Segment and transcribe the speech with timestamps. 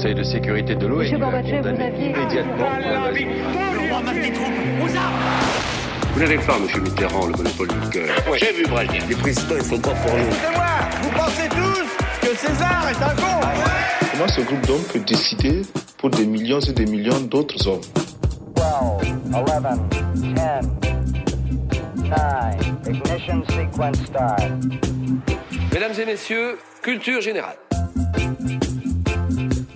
[0.00, 2.70] Conseil de sécurité de l'ONU a condamné immédiatement
[6.14, 8.08] Vous n'avez pas, monsieur Mitterrand, le monopole du cœur.
[8.26, 9.00] Moi j'ai vu Brasier.
[9.06, 10.24] Les présidents, ils sont pas pour nous.
[10.32, 10.64] C'est moi
[11.02, 13.46] Vous pensez tous que César est un con
[14.12, 15.60] Comment ce groupe d'hommes peut décider
[15.98, 17.82] pour des millions et des millions d'autres hommes
[18.56, 18.64] 12,
[19.34, 19.44] 11,
[20.14, 20.64] 10, 9,
[22.88, 24.40] ignition sequence start.
[25.70, 27.56] Mesdames et messieurs, culture générale.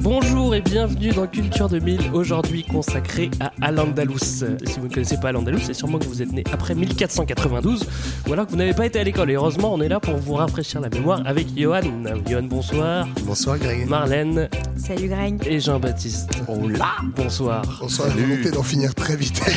[0.04, 4.18] Bonjour et bienvenue dans Culture 2000, aujourd'hui consacré à Al-Andalus.
[4.18, 7.86] Si vous ne connaissez pas Al-Andalus, c'est sûrement que vous êtes né après 1492
[8.28, 9.30] ou alors que vous n'avez pas été à l'école.
[9.30, 11.80] Et heureusement, on est là pour vous rafraîchir la mémoire avec Johan.
[12.28, 13.08] Johan, bonsoir.
[13.22, 13.88] Bonsoir Greg.
[13.88, 15.40] Marlène Salut Greg.
[15.46, 16.28] et Jean-Baptiste.
[16.48, 17.62] Oh là Bonsoir.
[17.80, 19.41] Bonsoir, la volonté d'en finir très vite.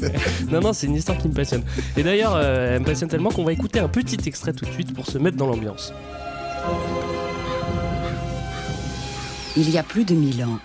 [0.50, 1.64] Non, non, c'est une histoire qui me passionne.
[1.98, 4.70] Et d'ailleurs, euh, elle me passionne tellement qu'on va écouter un petit extrait tout de
[4.70, 5.92] suite pour se mettre dans l'ambiance.
[9.56, 10.58] Il y a plus de mille ans,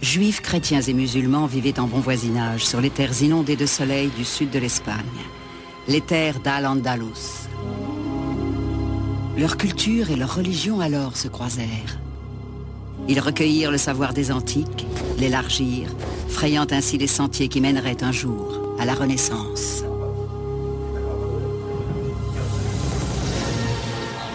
[0.00, 4.24] juifs, chrétiens et musulmans vivaient en bon voisinage sur les terres inondées de soleil du
[4.24, 4.96] sud de l'Espagne,
[5.88, 7.48] les terres d'Al-Andalus.
[9.36, 11.98] Leur culture et leur religion alors se croisèrent.
[13.08, 14.86] Ils recueillirent le savoir des antiques,
[15.18, 15.96] l'élargirent,
[16.28, 19.82] frayant ainsi les sentiers qui mèneraient un jour à la Renaissance.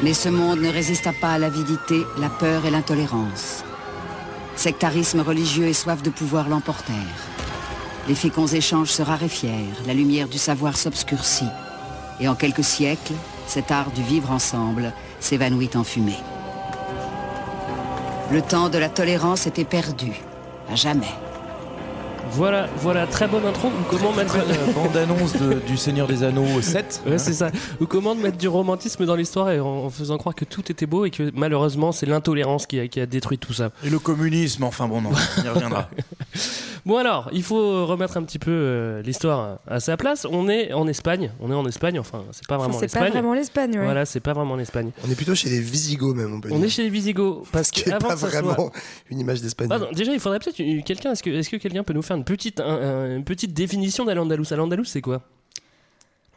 [0.04, 3.65] Mais ce monde ne résista pas à l'avidité, la peur et l'intolérance.
[4.66, 6.96] Sectarisme religieux et soif de pouvoir l'emportèrent.
[8.08, 11.52] Les féconds échanges se raréfièrent, la lumière du savoir s'obscurcit.
[12.20, 13.14] Et en quelques siècles,
[13.46, 16.18] cet art du vivre ensemble s'évanouit en fumée.
[18.32, 20.14] Le temps de la tolérance était perdu,
[20.68, 21.14] à jamais.
[22.32, 23.68] Voilà, voilà, très bonne intro.
[23.70, 24.38] Ou comment mettre.
[24.38, 27.02] La bande-annonce de- du Seigneur des Anneaux 7.
[27.08, 27.50] Ouais, c'est ça.
[27.80, 30.86] Ou comment mettre du romantisme dans l'histoire et en, en faisant croire que tout était
[30.86, 33.70] beau et que malheureusement c'est l'intolérance qui a, qui a détruit tout ça.
[33.84, 35.90] Et le communisme, enfin bon, non, on y reviendra.
[36.86, 40.28] Bon alors, il faut remettre un petit peu euh, l'histoire à sa place.
[40.30, 41.32] On est en Espagne.
[41.40, 42.00] On est en Espagne.
[42.00, 43.12] Enfin, c'est pas vraiment c'est pas l'Espagne.
[43.12, 43.84] vraiment l'Espagne, ouais.
[43.84, 44.92] Voilà, c'est pas vraiment l'Espagne.
[45.08, 46.66] On est plutôt chez les Visigoths même, on peut On dire.
[46.66, 48.72] est chez les Visigoths parce que avant pas que ça vraiment soit.
[49.10, 49.70] une image d'Espagne.
[49.94, 51.12] Déjà, il faudrait peut-être quelqu'un.
[51.14, 54.06] Est-ce que, est-ce que quelqu'un peut nous faire une petite, un- un- une petite définition
[54.06, 54.46] d'Al-Andalus?
[54.52, 55.22] Al-Andalus, c'est quoi?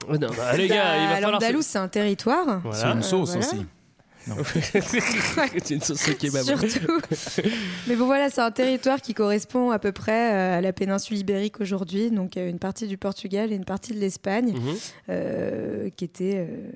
[0.08, 1.32] Oh non, bah, les gars, il va Bah, falloir.
[1.32, 2.60] L'Andalous, c'est un territoire.
[2.62, 2.78] Voilà.
[2.78, 3.46] C'est une sauce voilà.
[3.46, 3.66] aussi.
[4.82, 6.44] c'est une sauce au kebab.
[6.44, 7.00] Surtout.
[7.86, 11.16] Mais bon, voilà, c'est un territoire qui correspond à peu près euh, à la péninsule
[11.18, 14.74] ibérique aujourd'hui, donc euh, une partie du Portugal et une partie de l'Espagne, Mhm.
[15.10, 16.70] euh, qui était euh,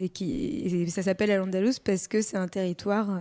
[0.00, 3.08] et qui et ça s'appelle Al-Andalus parce que c'est un territoire.
[3.10, 3.20] euh,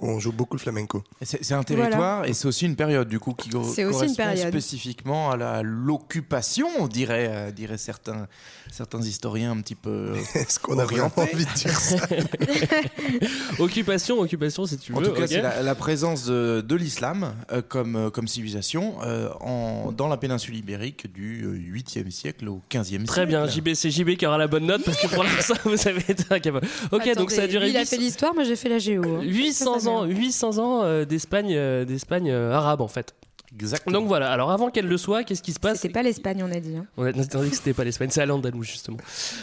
[0.00, 1.02] On joue beaucoup le flamenco.
[1.22, 4.48] C'est un territoire et c'est aussi une période du coup qui une correspond période.
[4.48, 8.26] spécifiquement à l'occupation, on dirait, euh, diraient certains,
[8.70, 10.12] certains historiens un petit peu.
[10.34, 11.96] Est-ce qu'on a vraiment envie de dire ça?
[13.58, 14.98] Occupation, occupation, si tu veux.
[14.98, 18.94] En tout cas, c'est la, la présence de, de l'islam euh, comme, euh, comme civilisation
[19.04, 23.04] euh, en, dans la péninsule ibérique du euh, 8e siècle au 15e siècle.
[23.06, 25.88] Très bien, JB, c'est JB qui aura la bonne note parce que pour l'instant, vous
[25.88, 26.66] avez été incapable.
[26.92, 28.68] Ok, attendez, donc ça a duré lui, il a 800 fait l'histoire, moi j'ai fait
[28.68, 29.02] la géo.
[29.04, 29.22] hein.
[29.22, 30.18] 800 Ça, ça ans, merde.
[30.18, 33.14] 800 ans euh, d'Espagne, euh, d'Espagne euh, arabe en fait.
[33.54, 33.98] Exactement.
[33.98, 34.30] Donc voilà.
[34.30, 36.76] Alors avant qu'elle le soit, qu'est-ce qui se passe C'était pas l'Espagne, on a dit.
[36.76, 36.86] hein.
[36.96, 38.98] On a on a dit que c'était pas l'Espagne, c'est Al-Andalus justement.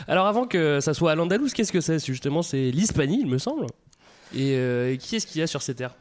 [0.07, 3.65] Alors avant que ça soit Al-Andalus, qu'est-ce que c'est Justement, c'est l'Hispanie, il me semble.
[4.35, 5.95] Et euh, qui est-ce qu'il y a sur ces terres?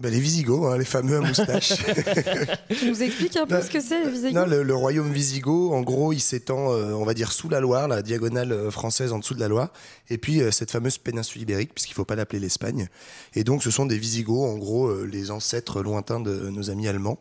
[0.00, 1.74] Bah, Les Visigoths, hein, les fameux à moustache.
[2.68, 4.34] Tu nous expliques un peu ce que c'est, les Visigoths?
[4.34, 7.60] non, le, le royaume Visigoth, en gros, il s'étend, euh, on va dire, sous la
[7.60, 9.72] Loire, la diagonale euh, française en dessous de la Loire,
[10.10, 12.88] et puis euh, cette fameuse péninsule ibérique, puisqu'il faut pas l'appeler l'Espagne.
[13.34, 16.88] Et donc, ce sont des Visigoths, en gros, euh, les ancêtres lointains de nos amis
[16.88, 17.20] allemands,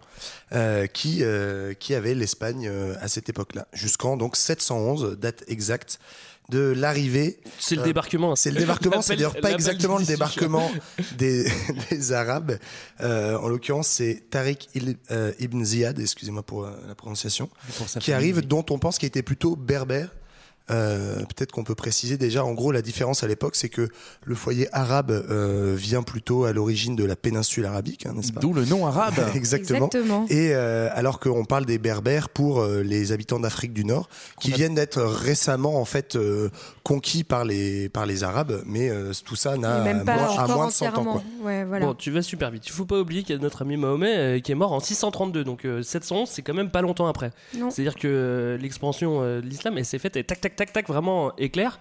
[0.94, 6.00] qui, euh, qui avaient l'Espagne à cette époque-là, jusqu'en donc 711, date exacte
[6.50, 7.40] de l'arrivée.
[7.60, 8.36] C'est le Euh, débarquement.
[8.36, 10.70] C'est le débarquement, c'est d'ailleurs pas exactement le débarquement
[11.18, 11.46] des,
[11.90, 12.58] des Arabes.
[13.02, 17.88] Euh, en l'occurrence, c'est Tariq il- euh, ibn Ziyad, excusez-moi pour euh, la prononciation, Pour
[17.88, 18.14] qui famille.
[18.14, 20.10] arrive, dont on pense qu'il était plutôt berbère.
[20.72, 23.90] Euh, Peut-être qu'on peut préciser déjà, en gros, la différence à l'époque, c'est que
[24.24, 28.40] le foyer arabe euh, vient plutôt à l'origine de la péninsule arabique, hein, n'est-ce pas?
[28.40, 29.14] D'où le nom arabe.
[29.36, 29.88] Exactement.
[29.88, 30.26] Exactement.
[30.30, 34.08] Et euh, alors qu'on parle des Berbères pour euh, les habitants d'Afrique du Nord,
[34.40, 36.50] qui a- viennent d'être récemment en fait euh,
[36.84, 40.48] conquis par les par les Arabes, mais euh, tout ça n'a même pas moins, à
[40.48, 40.90] moins de 100 ans.
[40.92, 41.12] entièrement.
[41.14, 41.24] Quoi.
[41.44, 41.88] Ouais, voilà.
[41.88, 42.66] Bon, tu vas super vite.
[42.68, 44.80] Il faut pas oublier qu'il y a notre ami Mahomet euh, qui est mort en
[44.80, 47.32] 632, donc euh, 711, c'est quand même pas longtemps après.
[47.70, 50.88] C'est-à-dire que euh, l'expansion euh, de l'islam, elle s'est faite et tac, tac, tac, tac,
[50.88, 51.80] vraiment éclair.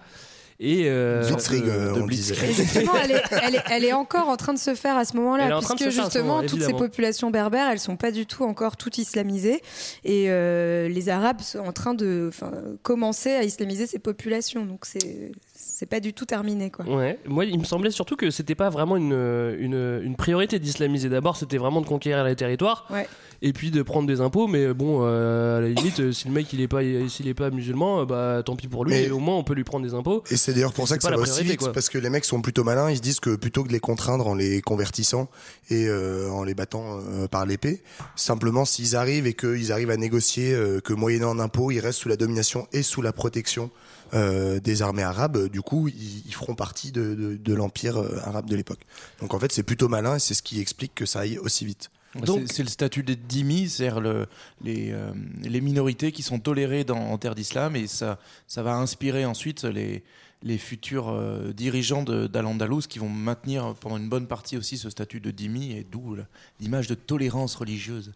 [0.59, 2.35] Et euh, Blitzkrieg, euh, de on disait.
[2.35, 2.55] Blitzkrieg.
[2.55, 5.17] Justement, elle est, elle, est, elle est encore en train de se faire à ce
[5.17, 7.97] moment-là, de puisque se faire à ce justement, moment, toutes ces populations berbères, elles sont
[7.97, 9.61] pas du tout encore toutes islamisées,
[10.03, 14.65] et euh, les Arabes sont en train de enfin, commencer à islamiser ces populations.
[14.65, 15.31] Donc c'est
[15.65, 16.85] c'est pas du tout terminé quoi.
[16.85, 19.13] Ouais, moi il me semblait surtout que c'était pas vraiment une,
[19.59, 21.09] une, une priorité d'islamiser.
[21.09, 23.07] D'abord c'était vraiment de conquérir les territoires Ouais.
[23.41, 26.33] et puis de prendre des impôts, mais bon, euh, à la limite, euh, si le
[26.33, 29.03] mec il est pas, s'il est pas musulman, euh, bah tant pis pour lui, Mais-
[29.05, 30.23] et au moins on peut lui prendre des impôts.
[30.29, 31.71] Et c'est d'ailleurs pour ça C'est que pas ça la va aussi vite, quoi.
[31.71, 33.79] parce que les mecs sont plutôt malins, ils se disent que plutôt que de les
[33.79, 35.29] contraindre en les convertissant
[35.69, 37.81] et euh, en les battant euh, par l'épée,
[38.15, 41.99] simplement s'ils arrivent et qu'ils arrivent à négocier euh, que moyennant un impôt, ils restent
[41.99, 43.69] sous la domination et sous la protection
[44.13, 47.97] euh, des armées arabes, euh, du coup ils, ils feront partie de, de- de l'empire
[47.97, 48.81] euh, arabe de l'époque.
[49.21, 51.65] Donc en fait c'est plutôt malin et c'est ce qui explique que ça aille aussi
[51.65, 51.89] vite.
[52.15, 54.27] Bah, C'est- le statut des dhimmis, c'est-à-dire le-
[54.63, 55.11] les, euh,
[55.41, 59.63] les minorités qui sont tolérées dans, en terre d'islam, et ça, ça va inspirer ensuite
[59.63, 60.03] les,
[60.43, 65.21] les futurs euh, dirigeants d'Al-Andalus qui vont maintenir pendant une bonne partie aussi ce statut
[65.21, 66.15] de dhimmi, et d'où
[66.59, 68.11] l'image de tolérance religieuse.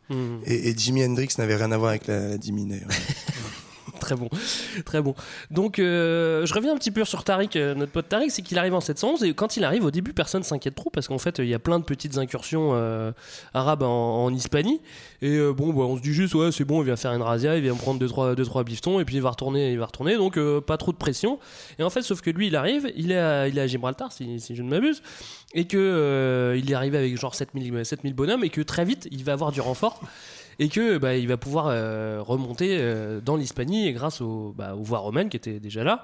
[0.45, 2.89] Et, et Jimi Hendrix n'avait rien à voir avec la, la d'ailleurs.
[4.07, 4.29] Très bon,
[4.85, 5.15] très bon.
[5.51, 8.57] Donc, euh, je reviens un petit peu sur Tariq, euh, notre pote Tariq, c'est qu'il
[8.57, 11.39] arrive en 711 et quand il arrive au début, personne s'inquiète trop parce qu'en fait,
[11.39, 13.11] il y a plein de petites incursions euh,
[13.53, 14.81] arabes en, Hispanie
[15.21, 17.57] et bon, bah, on se dit juste ouais, c'est bon, il vient faire une razzia,
[17.57, 19.85] il vient prendre deux trois, deux trois biftons et puis il va retourner, il va
[19.85, 20.15] retourner.
[20.15, 21.39] Donc, pas trop de pression.
[21.79, 24.11] Et en fait, sauf que lui, il arrive, il est à, il est à Gibraltar,
[24.11, 25.01] si, si je ne m'abuse,
[25.53, 29.23] et que il est arrivé avec genre 7000 7000 bonhommes et que très vite, il
[29.23, 30.01] va avoir du renfort
[30.59, 34.75] et que bah, il va pouvoir euh, remonter euh, dans l'Hispanie et grâce aux, bah,
[34.75, 36.03] aux voies romaines qui étaient déjà là.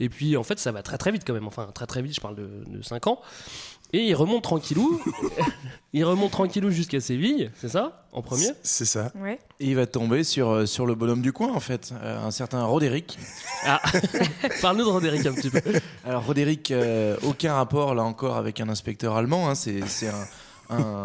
[0.00, 2.14] Et puis en fait ça va très très vite quand même, enfin très très vite,
[2.14, 3.20] je parle de, de 5 ans.
[3.92, 5.00] Et il remonte tranquillou,
[5.92, 8.48] il remonte tranquillou jusqu'à Séville, c'est ça En premier?
[8.64, 9.12] C'est ça.
[9.14, 9.38] Ouais.
[9.60, 12.32] Et il va tomber sur, euh, sur le bonhomme du coin, en fait, euh, un
[12.32, 13.16] certain Roderick.
[13.64, 13.80] Ah,
[14.62, 15.60] parle-nous de Roderick un petit peu.
[16.04, 19.48] Alors, Roderick, euh, aucun rapport, là encore, avec un inspecteur allemand.
[19.48, 20.26] hein, c'est c'est un,
[20.76, 21.02] un,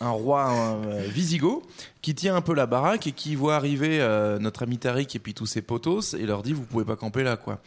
[0.00, 0.50] un roi
[0.86, 1.62] euh, visigoth
[2.02, 5.18] qui tient un peu la baraque et qui voit arriver euh, notre ami Tariq et
[5.18, 7.58] puis tous ses potos et leur dit Vous pouvez pas camper là, quoi.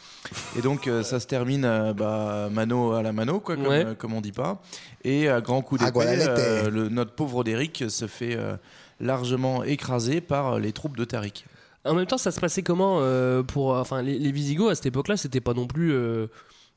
[0.58, 3.86] Et donc, euh, ça se termine euh, bah, mano à la mano, quoi, comme, Ouais.
[3.86, 4.62] euh, comme on dit pas.
[5.04, 8.56] Et à grand coup d'épée, euh, le- notre pauvre Roderick se fait euh,
[9.00, 11.46] largement écrasé par euh, les troupes de Tariq.
[11.86, 13.70] En même temps, ça se passait comment euh, pour.
[13.70, 15.94] Enfin, les, les Visigoths à cette époque-là, c'était pas non plus.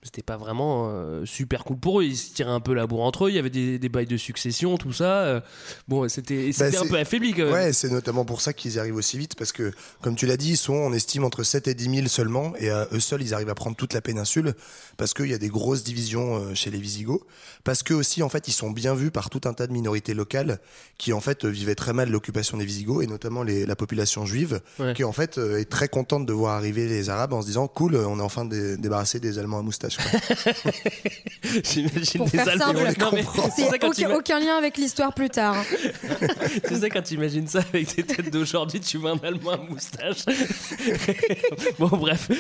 [0.05, 2.05] C'était pas vraiment euh, super cool pour eux.
[2.05, 3.31] Ils se tiraient un peu la bourre entre eux.
[3.31, 5.21] Il y avait des, des bails de succession, tout ça.
[5.23, 5.41] euh,
[5.87, 7.53] bon, c'était Bah, un peu affaibli quand même.
[7.53, 9.71] Ouais, c'est notamment pour ça qu'ils arrivent aussi vite, parce que,
[10.01, 12.69] comme tu l'as dit, ils sont, on estime, entre 7 et 10 000 seulement, et
[12.71, 14.55] eux seuls, ils arrivent à prendre toute la péninsule,
[14.97, 17.23] parce qu'il y a des grosses divisions euh, chez les Visigoths,
[17.63, 20.15] parce que aussi, en fait, ils sont bien vus par tout un tas de minorités
[20.15, 20.59] locales,
[20.99, 24.61] qui, en fait, vivaient très mal l'occupation des Visigoths, et notamment les- la population juive,
[24.81, 24.95] Ouais.
[24.95, 27.95] qui, en fait, est très contente de voir arriver les Arabes en se disant, cool,
[27.95, 29.92] on est enfin dé- débarrassé des Allemands à moustache.
[29.97, 30.21] Quoi.
[31.65, 32.39] J'imagine des
[33.13, 33.25] mais
[33.55, 35.57] c'est aucun, tu aucun lien avec l'histoire plus tard.
[35.57, 35.65] hein.
[36.65, 39.57] C'est ça quand tu imagines ça avec tes têtes d'aujourd'hui, tu vois un Allemand à
[39.59, 40.25] moustache.
[41.79, 42.31] bon, bref.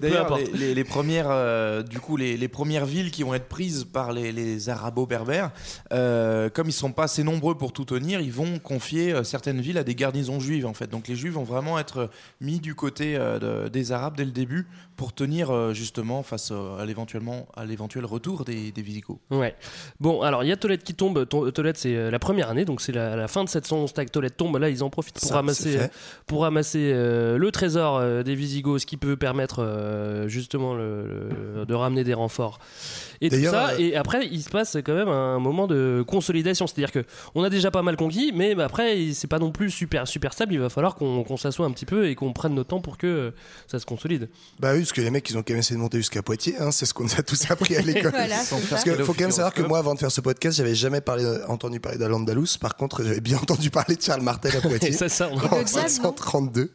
[0.00, 0.42] D'ailleurs, importe.
[0.52, 3.84] les, les- les premières, euh, du coup, les, les premières villes qui vont être prises
[3.90, 5.50] par les, les arabo-berbères,
[5.92, 9.60] euh, comme ils sont pas assez nombreux pour tout tenir, ils vont confier euh, certaines
[9.60, 10.88] villes à des garnisons juives, en fait.
[10.88, 14.30] Donc les juifs vont vraiment être mis du côté euh, de- des arabes dès le
[14.30, 19.18] début pour tenir euh, justement face euh, à l'éventuellement à l'éventuel retour des, des Visigoths.
[19.30, 19.54] Ouais.
[20.00, 21.26] Bon, alors il y a Tolède qui tombe.
[21.28, 23.92] To- Tolède, c'est euh, la première année, donc c'est la, la fin de 711.
[23.92, 24.56] Tac, Tolède tombe.
[24.58, 25.86] Là, ils en profitent pour Ça, ramasser, euh,
[26.26, 31.28] pour ramasser euh, le trésor euh, des Visigoths, ce qui peut permettre euh, justement le-
[31.56, 32.58] le- de ramener des renforts
[33.20, 33.70] et tout ça.
[33.72, 36.66] euh, Et après, il se passe quand même un moment de consolidation.
[36.66, 39.70] C'est-à-dire que on a déjà pas mal conquis, mais bah, après, c'est pas non plus
[39.70, 40.52] super super stable.
[40.54, 42.98] Il va falloir qu'on qu'on s'assoie un petit peu et qu'on prenne notre temps pour
[42.98, 43.30] que euh,
[43.66, 44.28] ça se consolide.
[44.60, 46.56] Bah oui, parce que les mecs, ils ont quand même essayé de monter jusqu'à Poitiers,
[46.62, 48.12] hein, c'est ce qu'on a tous appris à l'école.
[48.12, 48.36] Voilà,
[48.70, 51.00] Parce qu'il faut quand même savoir que moi, avant de faire ce podcast, j'avais jamais
[51.00, 52.56] parlé, entendu parler d'Al-Andalus.
[52.60, 55.36] Par contre, j'avais bien entendu parler de Charles Martel à Poitiers ça, ça, on- en
[55.36, 56.70] de Diane, non 532.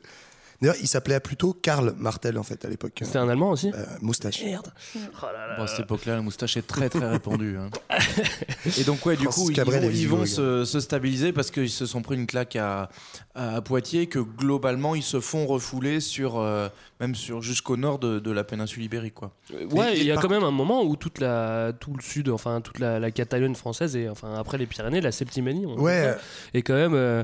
[0.62, 2.94] D'ailleurs, il s'appelait plutôt Karl Martel en fait à l'époque.
[3.04, 3.72] C'était un Allemand aussi.
[3.76, 4.44] Euh, moustache.
[4.44, 4.72] Merde.
[4.96, 5.58] Oh là là.
[5.58, 7.58] Bon, à cette époque-là, la moustache est très très répandue.
[7.58, 7.70] hein.
[8.80, 11.70] Et donc ouais, du Francis coup, ils Cabrel vont, ils se, se stabiliser parce qu'ils
[11.70, 12.90] se sont pris une claque à,
[13.36, 18.18] à Poitiers, que globalement ils se font refouler sur euh, même sur jusqu'au nord de,
[18.20, 19.32] de la péninsule ibérique, quoi.
[19.72, 22.30] Ouais, il y a par quand même un moment où toute la, tout le sud,
[22.30, 26.16] enfin toute la, la Catalogne française et enfin après les Pyrénées, la Septimanie, on Ouais.
[26.52, 27.24] dit est quand même, euh,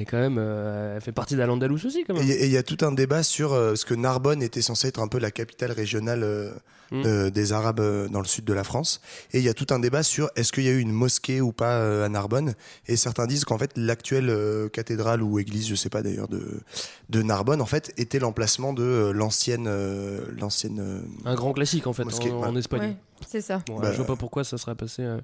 [0.00, 2.28] est quand même, euh, elle fait partie d'Al-Andalus aussi quand Et même.
[2.30, 5.00] et il y a tout un débat sur euh, ce que Narbonne était censé être
[5.00, 6.50] un peu la capitale régionale euh,
[6.90, 7.28] Mm.
[7.28, 9.02] des Arabes euh, dans le sud de la France.
[9.34, 11.42] Et il y a tout un débat sur est-ce qu'il y a eu une mosquée
[11.42, 12.54] ou pas euh, à Narbonne?
[12.86, 16.62] Et certains disent qu'en fait l'actuelle euh, cathédrale ou église, je sais pas d'ailleurs, de,
[17.10, 20.78] de Narbonne, en fait, était l'emplacement de l'ancienne, euh, l'ancienne.
[20.80, 22.48] euh, Un grand classique en fait Mosquée, en, ouais.
[22.48, 22.80] en Espagne.
[22.80, 22.96] Ouais,
[23.28, 23.60] c'est ça.
[23.66, 25.18] Bon, Bah, je vois pas pourquoi ça serait passé euh,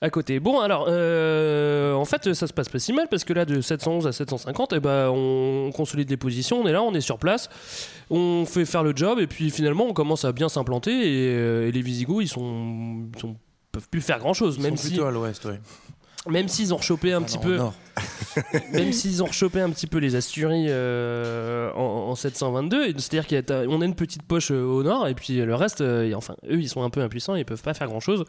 [0.00, 0.40] à côté.
[0.40, 3.60] Bon, alors, euh, en fait, ça se passe pas si mal parce que là, de
[3.60, 7.00] 711 711 à 750, et ben on consolide les positions, on est là, on est
[7.00, 7.48] sur place,
[8.10, 11.68] on fait faire le job, et puis finalement on commence à bien s'implanter, et, euh,
[11.68, 13.36] et les Visigoths ils sont, ils sont-
[13.72, 15.60] peuvent plus faire grand chose, Ils même sont si plutôt à l'ouest, ouais.
[16.28, 17.58] même s'ils ont rechopé un Ah petit non, peu,
[18.72, 23.26] même s'ils ont rechopé un petit peu les Asturies euh, en, en 722, et c'est-à-dire
[23.44, 26.34] qu'on a une petite poche euh, au nord, et puis le reste, euh, et enfin
[26.48, 28.24] eux ils sont un peu impuissants, ils peuvent pas faire grand chose.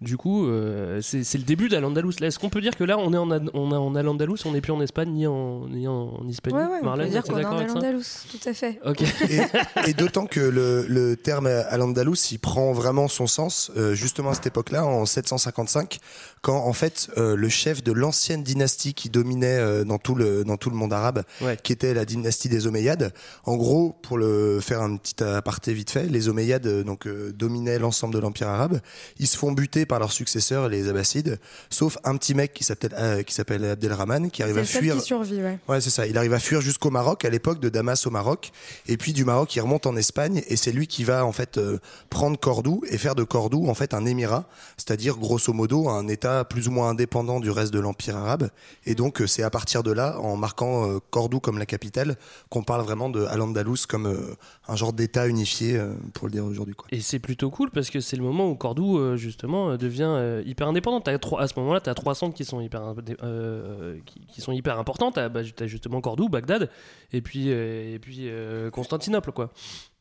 [0.00, 2.14] Du coup, euh, c'est le début d'Al-Andalus.
[2.22, 4.52] Est-ce qu'on peut dire que là, on est en, Ad- on est en Al-Andalus, on
[4.52, 6.26] n'est plus en Espagne ni en, ni en, en
[6.56, 8.80] Ouais, ouais, on peut dire qu'on est en Al-Andalus, tout à fait.
[9.28, 14.30] Et, et d'autant que le, le terme Al-Andalus, il prend vraiment son sens euh, justement
[14.30, 15.98] à cette époque-là, en 755,
[16.40, 20.44] quand en fait euh, le chef de l'ancienne dynastie qui dominait euh, dans tout le
[20.44, 21.24] dans tout le monde arabe,
[21.62, 23.12] qui était la dynastie des Omeyyades.
[23.44, 27.78] En gros, pour le faire un petit aparté vite fait, les Omeyyades donc euh, dominaient
[27.78, 28.80] l'ensemble de l'empire arabe.
[29.18, 32.94] Ils se font buter par leurs successeurs, les Abbassides, sauf un petit mec qui s'appelle
[32.96, 34.94] euh, qui s'appelle Abdelrahman, qui arrive à fuir.
[34.94, 35.58] qui survit, ouais.
[35.68, 36.06] Ouais, c'est ça.
[36.06, 38.52] Il arrive à fuir jusqu'au Maroc, à l'époque de Damas au Maroc.
[38.86, 40.42] Et puis du Maroc, il remonte en Espagne.
[40.46, 41.78] Et c'est lui qui va, en fait, euh,
[42.08, 44.48] prendre Cordoue et faire de Cordoue, en fait, un émirat.
[44.76, 48.50] C'est-à-dire, grosso modo, un État plus ou moins indépendant du reste de l'Empire arabe.
[48.86, 52.16] Et donc, euh, c'est à partir de là, en marquant euh, Cordoue comme la capitale,
[52.48, 54.36] qu'on parle vraiment de Al-Andalus comme euh,
[54.68, 56.86] un genre d'État unifié, euh, pour le dire aujourd'hui, quoi.
[56.92, 60.42] Et c'est plutôt cool parce que c'est le moment où Cordoue euh, justement devient euh,
[60.46, 61.00] hyper indépendant.
[61.00, 64.40] T'as trois- à ce moment-là, tu as trois centres qui sont hyper, indé- euh, qui,
[64.40, 65.10] sont hyper importants.
[65.10, 66.70] Tu as, justement Cordoue, Bagdad
[67.12, 69.32] et puis, euh, et puis euh, Constantinople.
[69.32, 69.50] Quoi.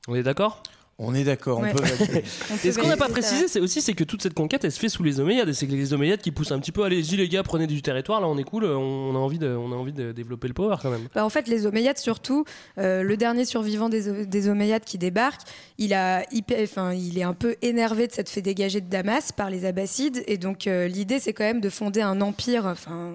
[0.08, 0.62] On est d'accord?
[1.02, 1.72] On est d'accord, Ouais.
[1.74, 2.68] on peut.
[2.68, 4.80] Et ce qu'on n'a pas précisé, c'est aussi c'est que toute cette conquête, elle se
[4.80, 5.48] fait sous les Omeyyades.
[5.48, 7.82] Et c'est que les Omeyyades qui poussent un petit peu, allez-y les gars, prenez du
[7.82, 10.54] territoire, là on est cool, on a envie de, on a envie de développer le
[10.54, 11.08] power quand même.
[11.16, 12.44] Bah, en fait, les Omeyyades, surtout,
[12.78, 15.42] euh, le dernier survivant des, des Omeyyades qui débarque,
[15.78, 16.26] il, a,
[16.62, 20.24] enfin, il est un peu énervé de s'être fait dégager de Damas par les Abbassides.
[20.28, 23.14] Et donc, euh, l'idée, c'est quand même de fonder un empire, enfin,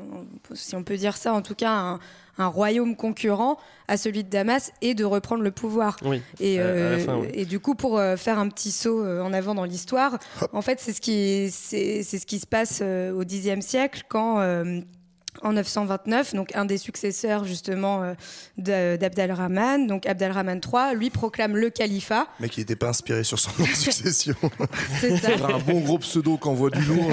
[0.55, 2.00] si on peut dire ça, en tout cas, un,
[2.38, 5.97] un royaume concurrent à celui de Damas et de reprendre le pouvoir.
[6.05, 6.23] Oui.
[6.41, 7.29] Et, euh, fin, oui.
[7.33, 10.19] et du coup, pour euh, faire un petit saut euh, en avant dans l'histoire,
[10.53, 14.41] en fait, c'est ce qui, c'est, ce qui se passe au Xe siècle quand.
[15.43, 18.14] En 929, donc un des successeurs justement euh,
[18.59, 22.26] de- d'Abdalrahman, donc Abdalrahman III, lui proclame le califat.
[22.41, 24.35] Mais qui n'était pas inspiré sur son nom de succession.
[25.00, 25.31] C'est ça.
[25.47, 27.11] un bon gros pseudo qui envoie du lourd.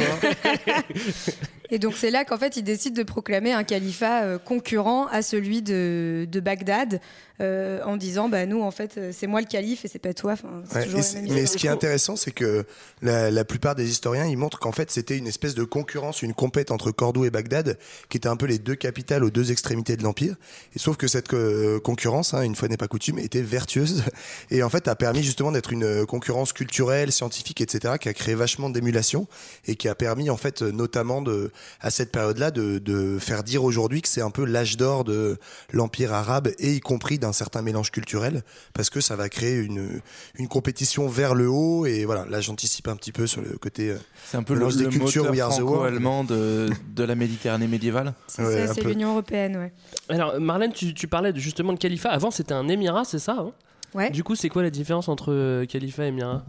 [1.74, 5.22] Et donc c'est là qu'en fait il décide de proclamer un califat euh, concurrent à
[5.22, 7.00] celui de, de Bagdad,
[7.40, 10.34] euh, en disant bah nous en fait c'est moi le calife et c'est pas toi.
[10.76, 12.66] Ouais, et mais ce qui est intéressant, c'est que
[13.02, 16.34] la, la plupart des historiens, ils montrent qu'en fait, c'était une espèce de concurrence, une
[16.34, 17.78] compète entre Cordoue et Bagdad,
[18.12, 20.36] qui étaient un peu les deux capitales aux deux extrémités de l'empire.
[20.76, 24.04] Et sauf que cette euh, concurrence, hein, une fois n'est pas coutume, était vertueuse
[24.52, 28.14] et en fait a permis justement d'être une euh, concurrence culturelle, scientifique, etc., qui a
[28.14, 29.28] créé vachement d'émulation
[29.66, 33.44] et qui a permis en fait euh, notamment de à cette période-là de, de faire
[33.44, 35.38] dire aujourd'hui que c'est un peu l'âge d'or de
[35.72, 40.02] l'empire arabe et y compris d'un certain mélange culturel parce que ça va créer une
[40.36, 43.96] une compétition vers le haut et voilà là j'anticipe un petit peu sur le côté
[44.30, 48.01] C'est un peu le, le des cultures moteur franco-allemand de, de la Méditerranée médiévale.
[48.28, 49.74] C'est ça, c'est l'Union européenne, ouais.
[50.10, 52.10] Alors Marlène, tu, tu parlais de- justement de califat.
[52.10, 53.52] Avant c'était un émirat, c'est ça hein
[53.94, 54.10] Ouais.
[54.10, 56.46] Du coup, c'est quoi la différence entre euh, califat et émirat?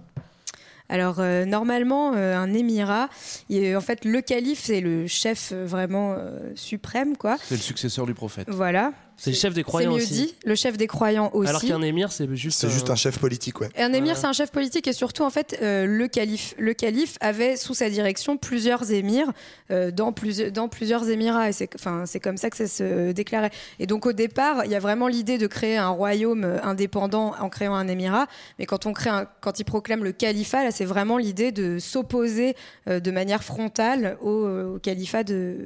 [0.88, 3.08] Alors euh, normalement, euh, un émirat,
[3.48, 7.36] il est- en fait, le calife c'est le chef euh, vraiment euh, suprême, quoi.
[7.42, 8.48] C'est le successeur du prophète.
[8.50, 8.92] Voilà.
[9.16, 10.12] C'est le chef des C'est croyants mieux aussi.
[10.12, 10.34] dit.
[10.44, 11.48] Le chef des croyants aussi.
[11.48, 12.60] Alors qu'un émir, c'est juste.
[12.60, 15.22] c'est juste un chef politique ouais Et un émir, c'est un chef politique et surtout,
[15.22, 16.54] en fait, euh, le calife.
[16.58, 19.30] Le calife avait sous sa direction plusieurs émirs
[19.70, 21.48] euh, dans, plusieurs dans plusieurs émirats.
[21.48, 23.50] Et c'est enfin, c'est comme ça que ça se déclarait.
[23.78, 27.34] Et donc, au départ, il y a vraiment l'idée de créer un royaume euh, indépendant
[27.40, 28.26] en créant un émirat.
[28.58, 31.78] Mais quand, on crée un, quand il proclame le califat, là, c'est vraiment l'idée de
[31.78, 32.56] s'opposer
[32.88, 35.56] euh, de manière frontale au, au califat de,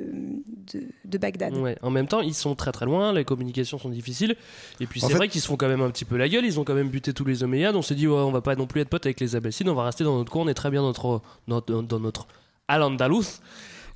[0.74, 1.56] de, de Bagdad.
[1.56, 1.76] Ouais.
[1.82, 4.36] En même temps, ils sont très très loin, les communications sont difficiles.
[4.80, 6.44] Et puis c'est fait- vrai qu'ils se font quand même un petit peu la gueule.
[6.44, 7.76] Ils ont quand même buté tous les Omeyyades.
[7.76, 9.68] On s'est dit, ouais, on va pas non plus être potes avec les Abbassides.
[9.68, 10.42] On va rester dans notre coin.
[10.42, 12.26] On est très bien dans notre, dans, dans- dans notre
[12.68, 13.40] Al-Andalus.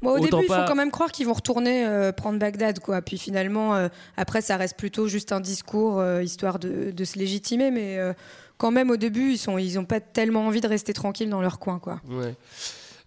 [0.02, 2.38] Bon, au Autant début, il pas- faut quand même croire qu'ils vont retourner euh, prendre
[2.38, 3.02] Bagdad, quoi.
[3.02, 7.18] Puis finalement, euh, après, ça reste plutôt juste un discours euh, histoire de, de se
[7.18, 8.14] légitimer, mais euh,
[8.56, 11.42] quand même, au début, ils sont, ils ont pas tellement envie de rester tranquilles dans
[11.42, 12.00] leur coin, quoi.
[12.08, 12.34] Ouais.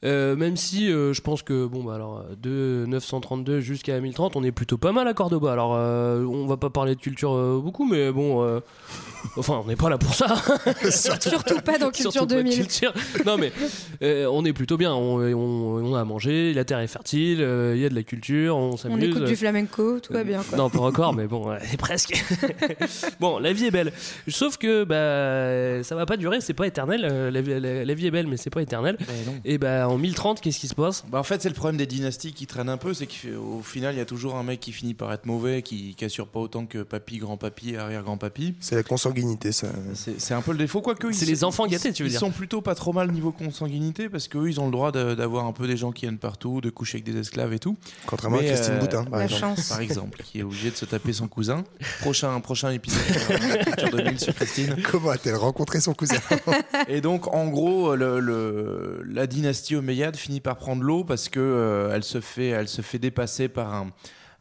[0.03, 4.43] Euh, même si euh, je pense que bon bah alors de 932 jusqu'à 1030 on
[4.43, 7.60] est plutôt pas mal à Cordoba alors euh, on va pas parler de culture euh,
[7.63, 8.60] beaucoup mais bon euh,
[9.38, 10.27] enfin on n'est pas là pour ça
[10.91, 12.53] Surtout pas dans Culture Surtout pas de 2000.
[12.60, 12.93] culture.
[13.25, 13.53] non mais
[14.01, 17.39] euh, on est plutôt bien on, on- on a à manger la terre est fertile
[17.41, 20.24] euh, il y a de la culture on On s'amuse écoute du flamenco, tout va
[20.25, 20.57] bien, quoi.
[20.57, 22.24] non, pas encore, mais bon, euh, presque.
[23.19, 23.91] bon, la vie est belle.
[24.27, 27.01] Sauf que bah, ça va pas durer, c'est pas éternel.
[27.31, 28.98] La, vie- la- la vie est belle, mais c'est pas éternel.
[29.45, 31.03] Et bah, en 1030, qu'est-ce qui se passe?
[31.07, 33.95] Bah En fait, c'est le problème des dynasties qui traînent un peu, c'est qu'au final,
[33.95, 36.39] il y a toujours un mec qui finit par être mauvais, qui, qui assure pas
[36.39, 38.55] autant que papy, grand-papy, arrière-grand-papy.
[38.59, 39.67] C'est la consanguinité, ça.
[40.17, 41.12] C'est un peu le défaut, quoique.
[41.12, 43.31] C'est les enfants gâtés, tu veux ils dire Ils sont plutôt pas trop mal niveau
[43.31, 46.62] consanguinité, parce qu'eux, ils ont le droit d'avoir un peu des gens qui viennent partout,
[46.62, 47.77] de coucher avec des esclaves et tout.
[48.05, 49.41] Contrairement à Christine Boutin, par la exemple.
[49.41, 49.69] chance.
[49.69, 51.63] Par exemple, qui est obligé de se taper son cousin.
[52.01, 54.75] Prochain, prochain épisode de Culture 2000 sur Christine.
[54.91, 56.17] Comment a-t-elle rencontré son cousin?
[56.88, 61.39] Et donc, en gros, le, le- la dynastie omeyyade finit par prendre l'eau parce que
[61.39, 63.85] euh, elle se fait, elle se fait dépasser par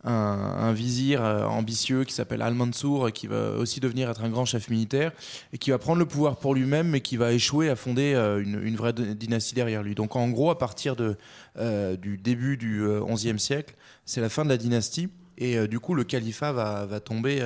[0.04, 4.68] un, vizir euh, ambitieux qui s'appelle Al-Mansour, qui va aussi devenir être un grand chef
[4.68, 5.12] militaire
[5.52, 8.42] et qui va prendre le pouvoir pour lui-même, mais qui va échouer à fonder euh,
[8.42, 9.94] une, une vraie dynastie derrière lui.
[9.94, 11.16] Donc, en gros, à partir de,
[11.58, 13.74] euh, du début du euh, XIe siècle,
[14.06, 17.40] c'est la fin de la dynastie et euh, du coup, le califat va, va tomber.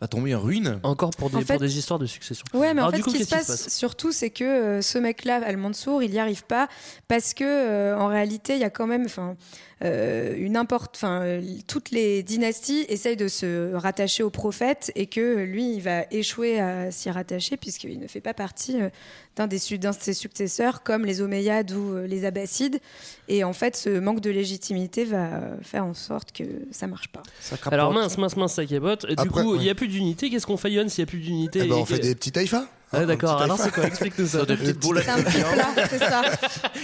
[0.00, 0.78] Va tomber en ruine.
[0.82, 2.44] Encore pour des, En fait- pour des histoires de succession.
[2.52, 4.98] Ouais, mais Alors, en fait, coup, ce qui se passe, surtout, c'est que euh, ce
[4.98, 6.68] mec-là, Al-Mansour, il n'y arrive pas
[7.08, 9.36] parce que, euh, en réalité, il y a quand même, enfin,
[9.84, 15.06] euh, une importe, enfin, euh, toutes les dynasties essayent de se rattacher au prophète et
[15.06, 18.88] que lui, il va échouer à s'y rattacher puisqu'il ne fait pas partie euh,
[19.36, 22.80] d'un des d'un de ses successeurs comme les Omeyyades ou euh, les Abbassides.
[23.28, 27.22] Et en fait, ce manque de légitimité va faire en sorte que ça marche pas.
[27.40, 29.04] Ça Alors mince, mince, mince, ça capote.
[29.10, 29.64] Et Du Après, coup, il ouais.
[29.64, 30.30] n'y a plus d'unité.
[30.30, 32.66] Qu'est-ce qu'on fait, s'il n'y a plus d'unité Eh ben, On fait des petits taïfas.
[32.92, 33.40] Ah, d'accord.
[33.42, 33.70] Alors, taïfa.
[33.70, 34.44] c'est quoi Explique-nous ça.
[34.44, 34.82] Des petites.
[34.82, 36.22] C'est petit plat, c'est ça.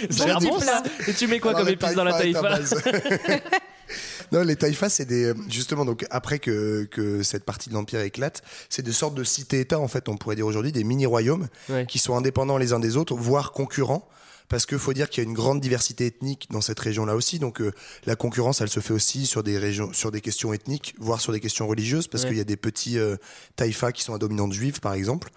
[0.39, 0.83] Petit bon, ça.
[1.07, 2.59] Et tu mets quoi Alors, comme épice dans la à taïfa.
[4.31, 8.41] Non, les taïfas, c'est des justement donc après que, que cette partie de l'empire éclate,
[8.67, 11.85] c'est des sortes de cités-États en fait, on pourrait dire aujourd'hui des mini-royaumes Ouais.
[11.85, 14.07] qui sont indépendants les uns des autres, voire concurrents.
[14.49, 17.39] Parce qu'il faut dire qu'il y a une grande diversité ethnique dans cette région-là aussi.
[17.39, 17.71] Donc euh,
[18.05, 21.31] la concurrence, elle se fait aussi sur des régions, sur des questions ethniques, voire sur
[21.31, 22.29] des questions religieuses, parce Ouais.
[22.29, 23.15] qu'il y a des petits euh,
[23.55, 25.29] taïfas qui sont à dominante juive, par exemple.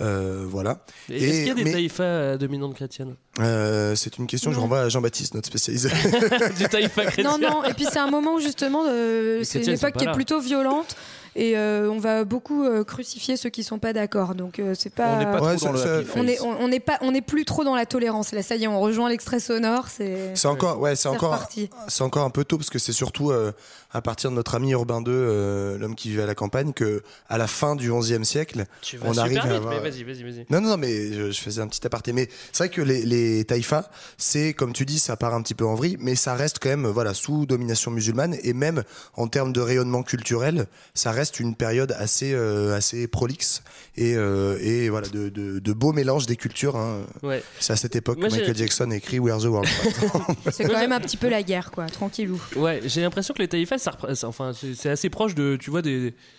[0.00, 0.84] Euh, voilà.
[1.10, 4.50] Et Est-ce qu'il y a des mais- taïfas euh, dominantes chrétiennes Euh, c'est une question,
[4.50, 4.62] je Non.
[4.62, 5.90] renvoie à Jean-Baptiste, notre spécialisé.
[6.58, 9.74] Du taïfa chrétien Non, non, et puis c'est un moment où justement, euh, c'est une
[9.74, 10.12] époque qui là.
[10.12, 10.96] est plutôt violente
[11.34, 14.34] et euh, on va beaucoup euh, crucifier ceux qui sont pas d'accord.
[14.34, 15.14] Donc euh, c'est pas.
[15.14, 16.80] On n'est pas Ouais, trop dans ça- le ça- happy on est, on, on n'est
[16.80, 18.32] pas, on n'est plus trop dans la tolérance.
[18.32, 19.88] Là, ça y est, on rejoint l'extrait sonore.
[19.88, 20.32] C'est.
[20.34, 21.70] C'est encore, ouais, c'est C'est encore, reparti.
[21.88, 23.52] c'est encore un peu tôt parce que c'est surtout euh,
[23.92, 27.02] à partir de notre ami Urbain II, euh, l'homme qui vivait à la campagne, que
[27.28, 30.02] à la fin du XIe siècle, Tu vas on super arrive à avoir- mais vas-y,
[30.04, 30.46] vas-y, vas-y.
[30.50, 32.12] Non, non, non, mais je, je faisais un petit aparté.
[32.12, 35.54] Mais c'est vrai que les, les taïfas, c'est, comme tu dis, ça part un petit
[35.54, 38.36] peu en vrille, mais ça reste quand même, voilà, sous domination musulmane.
[38.42, 38.82] Et même
[39.14, 43.62] en termes de rayonnement culturel, ça reste une période assez, euh, assez prolixe
[43.96, 46.76] et, euh, et voilà, de, de, de beaux mélanges des cultures.
[46.76, 47.02] hein.
[47.22, 47.42] Ouais.
[47.60, 49.68] C'est à cette époque Moi, que Michael Jackson a écrit We Are the World.
[50.50, 51.86] C'est quand même un petit peu la guerre, quoi.
[51.86, 52.40] Tranquillou.
[52.56, 53.78] Ouais, j'ai l'impression que les taïfas,
[54.24, 55.82] enfin, c'est assez proche de, tu vois,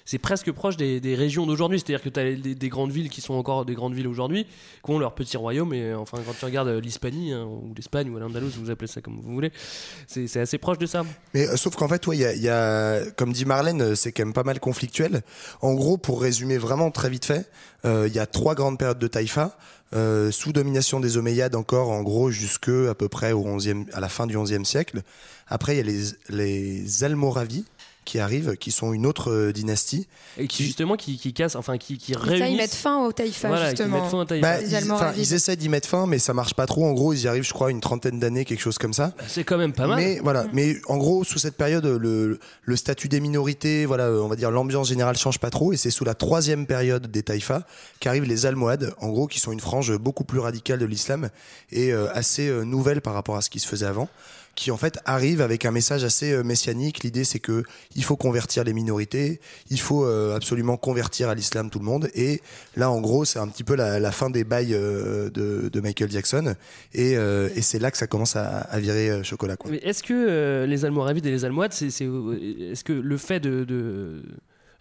[0.06, 1.80] c'est presque proche des, régions d'aujourd'hui.
[1.80, 4.46] C'est-à-dire que tu as des, des grandes villes qui sont encore des grandes villes aujourd'hui,
[4.84, 5.74] qui ont leur petit royaume.
[5.74, 9.20] Et enfin, quand tu regardes l'Hispanie, hein, ou l'Espagne, ou l'Andalouse, vous appelez ça comme
[9.22, 9.52] vous voulez,
[10.08, 11.04] c'est assez proche de ça.
[11.34, 14.34] Mais euh, sauf qu'en fait, ouais, y a, comme dit Marlène, euh, c'est quand même
[14.34, 15.22] pas mal conflictuel.
[15.62, 17.50] En gros, pour résumer vraiment très vite fait,
[17.86, 19.58] euh, il y a trois grandes périodes de taïfa.
[20.32, 24.10] sous domination des Omeyyades encore, en gros, jusque à peu près au 11e, à la
[24.10, 25.02] fin du XIe siècle.
[25.54, 27.66] Après, il y a les, les Almoravides
[28.06, 30.08] qui arrivent, qui sont une autre euh, dynastie.
[30.38, 32.50] Et qui justement, qui, qui cassent, enfin, qui, qui Ça, réunissent.
[32.52, 34.02] ils mettent fin au taïfa, Voilà, justement.
[34.02, 34.58] mettent fin au taïfa.
[34.58, 36.84] Bah, ils, enfin, ils essaient d'y mettre fin, mais ça marche pas trop.
[36.86, 39.14] En gros, ils y arrivent, je crois, une trentaine d'années, quelque chose comme ça.
[39.30, 39.98] C'est quand même pas mal.
[40.00, 44.28] Mais voilà, mais en gros, sous cette période, le, le statut des minorités, voilà, on
[44.28, 47.62] va dire l'ambiance générale change pas trop, et c'est sous la troisième période des taïfas
[48.02, 51.30] qu'arrivent les Almohades, en gros, qui sont une frange beaucoup plus radicale de l'islam
[51.72, 54.10] et euh, assez euh, nouvelle par rapport à ce qui se faisait avant
[54.56, 57.04] qui en fait arrive avec un message assez euh, messianique.
[57.04, 57.64] L'idée c'est que
[57.96, 59.40] il faut convertir les minorités,
[59.70, 62.10] il faut euh, absolument convertir à l'islam tout le monde.
[62.16, 62.42] Et
[62.76, 66.56] là, en gros, c'est un petit peu la, fin des bails euh, de, Michael Jackson.
[66.94, 67.18] Et,
[67.62, 69.56] c'est là que ça commence à, virer chocolat.
[69.82, 74.24] Est-ce que euh, les Almoravides et les Almohades, c'est, est-ce que le fait de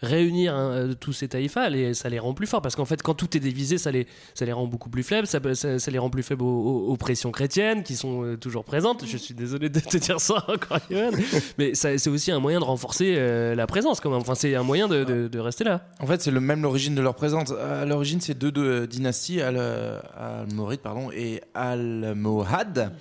[0.02, 3.02] réunir hein, euh, tous ces taïfas, les- ça les rend plus forts Parce qu'en fait,
[3.02, 5.90] quand tout est divisé, ça les, ça les rend beaucoup plus faibles, ça, ça, ça
[5.90, 9.04] les rend plus faibles aux, pressions chrétiennes qui sont euh, toujours présentes.
[9.06, 11.10] Je suis désolé de te dire ça encore, Johan.
[11.58, 14.20] Mais c'est aussi un moyen de renforcer euh, la présence, quand même.
[14.20, 15.86] Enfin, c'est un moyen de, de- de rester là.
[16.00, 17.52] En fait, c'est le même l'origine de leur présence.
[17.52, 22.92] À l'origine, c'est deux, deux dynasties, Al- Almorid pardon, et Almohad,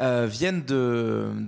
[0.00, 0.62] euh, viennent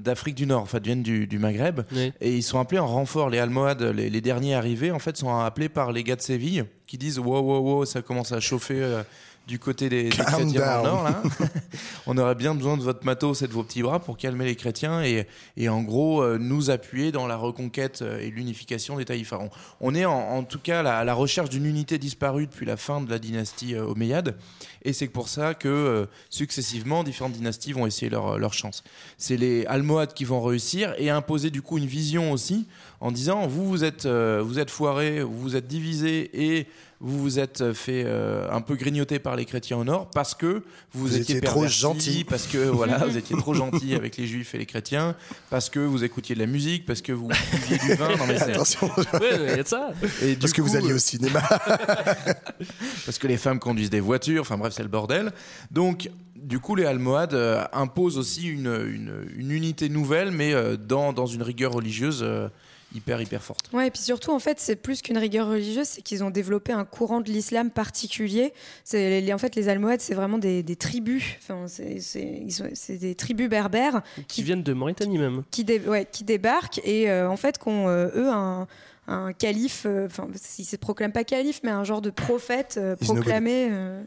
[0.02, 1.80] d'Afrique du Nord, en fait, viennent du, du Maghreb.
[1.92, 2.12] Oui.
[2.20, 3.30] Et ils sont appelés en renfort.
[3.30, 6.64] Les Almohades, les, les derniers arrivés, en fait, sont appelés par les gars de Séville
[6.86, 9.02] qui disent wow, wow, wow, ça commence à chauffer.
[9.46, 11.02] Du côté des, des chrétiens nord.
[11.02, 11.22] Là.
[12.06, 14.54] on aurait bien besoin de votre matos et de vos petits bras pour calmer les
[14.54, 15.26] chrétiens et,
[15.56, 19.38] et en gros euh, nous appuyer dans la reconquête euh, et l'unification des taïfas.
[19.40, 19.50] On,
[19.80, 23.00] on est en, en tout cas à la, recherche d'une unité disparue depuis la fin
[23.00, 24.36] de la dynastie euh, omeyyade
[24.84, 28.84] et c'est pour ça que euh, successivement différentes dynasties vont essayer leur, leur chance.
[29.18, 32.66] C'est les Almohades qui vont réussir et imposer du coup une vision aussi
[33.00, 36.66] en disant vous vous êtes vous êtes foirés, vous vous êtes divisés et
[37.04, 40.62] vous vous êtes fait euh, un peu grignoter par les chrétiens au nord parce que
[40.92, 42.24] vous, Vous étiez, étiez trop gentils.
[42.24, 45.16] parce que voilà vous étiez trop gentils avec les juifs et les chrétiens,
[45.50, 48.16] parce que vous écoutiez de la musique, parce que vous buviez du vin.
[48.16, 48.86] Non mais Attention.
[49.14, 49.90] Ouais, il y a de ça.
[50.22, 51.42] et Parce que vous coup, alliez au cinéma.
[53.04, 55.32] parce que les femmes conduisent des voitures, enfin bref, c'est le bordel.
[55.70, 60.76] Donc, du coup, les Almohades euh, imposent aussi une, une- une unité nouvelle, mais euh,
[60.76, 62.48] dans, dans une rigueur religieuse euh,
[62.94, 63.70] hyper, hyper forte.
[63.72, 66.72] Ouais, et puis surtout, en fait, c'est plus qu'une rigueur religieuse, c'est qu'ils ont développé
[66.72, 68.52] un courant de l'islam particulier.
[68.94, 71.24] En fait, les Almohades, c'est vraiment des, des tribus.
[71.42, 75.42] Enfin, c'est, des tribus berbères Qui viennent de Mauritanie même.
[75.50, 78.66] qui, dé- ouais, qui débarquent et euh, en fait, qu'ont euh, eux un,
[79.08, 80.28] un calife, euh, enfin,
[80.58, 83.68] ils se proclament pas calife, mais un genre de prophète euh, proclamé.
[83.70, 84.02] euh,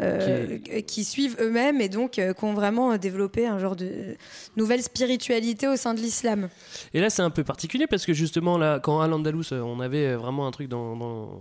[0.00, 4.16] euh, qui suivent eux-mêmes et donc euh, qui ont vraiment euh, développé un genre de
[4.56, 6.48] nouvelle spiritualité au sein de l'islam.
[6.94, 9.80] Et là, c'est un peu particulier parce que justement, là, quand à l'Andalous, euh, on
[9.80, 11.40] avait vraiment un truc dans, dans,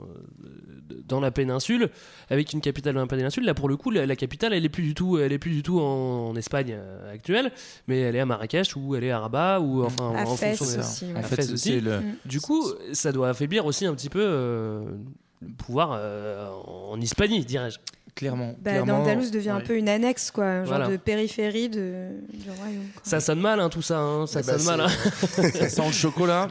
[1.07, 1.89] dans la péninsule,
[2.29, 3.45] avec une capitale dans la péninsule.
[3.45, 5.51] Là, pour le coup, la, la capitale, elle est plus du tout, elle est plus
[5.51, 7.51] du tout en, en Espagne euh, actuelle,
[7.87, 10.57] mais elle est à Marrakech ou elle est à Rabat ou enfin À en, Fès
[10.57, 11.19] fonction aussi, ouais.
[11.19, 11.79] à Fès c'est- aussi.
[11.81, 12.15] le- Mm.
[12.25, 14.81] Du coup, ça doit affaiblir aussi un petit peu euh,
[15.41, 16.49] le pouvoir euh,
[16.89, 17.77] en Hispanie, dirais-je.
[18.17, 18.55] Clairement.
[18.59, 20.87] Bah, clairement, L'Andalous devient un peu une annexe, quoi, un genre Voilà.
[20.89, 22.87] de périphérie de, du royaume.
[22.95, 23.01] quoi.
[23.03, 23.99] Ça sonne mal, hein, tout ça.
[23.99, 24.81] hein, ça Eh ben, sonne mal.
[24.81, 24.87] hein.
[25.53, 26.47] Ça sent le chocolat.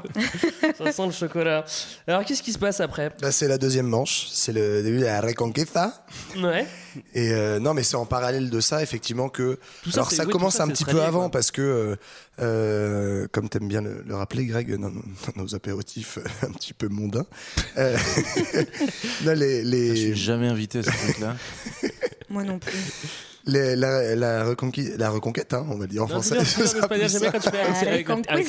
[0.78, 1.64] ça sent le chocolat.
[2.06, 3.10] Alors, qu'est-ce qui se passe après?
[3.20, 4.28] Là, c'est la deuxième manche.
[4.30, 6.04] C'est le début de la Reconquista.
[6.40, 6.66] Ouais.
[7.14, 9.58] Et euh, non, mais c'est en parallèle de ça, effectivement, que.
[9.82, 11.30] Tout ça, Alors, ça oui, commence ça, un petit peu avant, quoi.
[11.30, 11.96] parce que, euh,
[12.40, 15.02] euh, comme t'aimes bien le, le rappeler, Greg, dans, dans
[15.36, 17.26] nos apéritifs euh, un petit peu mondains,
[17.78, 17.96] euh,
[19.24, 21.36] non, les, Je suis jamais invité à ce truc-là.
[22.28, 22.72] Moi non plus.
[23.46, 26.36] les- la, la, reconquête, hein, on va dire en Non, français.
[26.38, 26.48] avec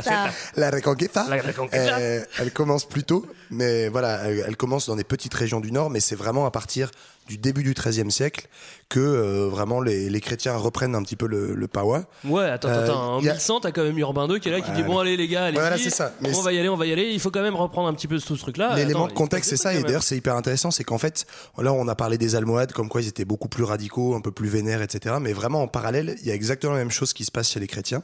[1.86, 1.98] la.
[2.00, 5.70] Euh, elle commence plus tôt, mais voilà, elle, elle commence dans des petites régions du
[5.70, 6.90] Nord, mais c'est vraiment à partir
[7.30, 8.48] du début du XIIIe siècle
[8.88, 12.06] que euh, vraiment les, les chrétiens reprennent un petit peu le, le pawa.
[12.24, 13.16] Ouais, attends, Euh, attends.
[13.18, 14.98] En y a- 1100, t'as quand même Urbain II qui est là, qui dit bon,
[14.98, 16.12] allez les gars, allez Voilà, c'est ça.
[16.20, 17.10] Mais on va y aller, on va y aller.
[17.12, 18.74] Il faut quand même reprendre un petit peu tout ce truc-là.
[18.74, 19.72] L'élément de contexte, c'est ça.
[19.74, 20.72] Et d'ailleurs, c'est hyper intéressant.
[20.72, 21.24] C'est qu'en fait,
[21.56, 24.32] là, on a parlé des Almohades, comme quoi ils étaient beaucoup plus radicaux, un peu
[24.32, 25.14] plus vénères, etc.
[25.20, 27.60] Mais vraiment, en parallèle, il y a exactement la même chose qui se passe chez
[27.60, 28.02] les chrétiens.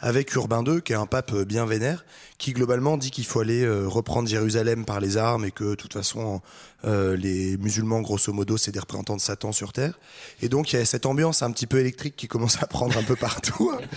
[0.00, 2.04] Avec Urbain II, qui est un pape bien vénère,
[2.38, 5.74] qui globalement dit qu'il faut aller euh, reprendre Jérusalem par les armes et que, de
[5.74, 6.42] toute façon,
[6.84, 9.98] euh, les musulmans, grosso modo, c'est des représentants de Satan sur Terre.
[10.42, 12.96] Et donc, il y a cette ambiance un petit peu électrique qui commence à prendre
[12.98, 13.72] un peu partout.
[13.74, 13.80] hein.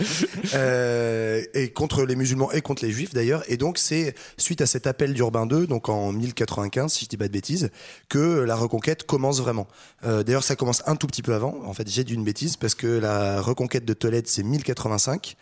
[0.54, 3.44] Euh, et contre les musulmans et contre les juifs d'ailleurs.
[3.48, 7.16] Et donc c'est suite à cet appel d'Urbain II, donc en 1095 si je dis
[7.16, 7.70] pas de bêtises,
[8.08, 9.68] que la reconquête commence vraiment.
[10.04, 11.54] Euh, d'ailleurs ça commence un tout petit peu avant.
[11.64, 15.36] En fait j'ai dit une bêtise parce que la reconquête de Tolède c'est 1085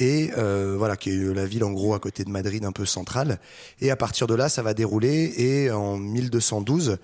[0.00, 2.86] et euh, voilà qui est la ville en gros à côté de Madrid un peu
[2.86, 3.38] centrale.
[3.80, 6.98] Et à partir de là ça va dérouler et en 1212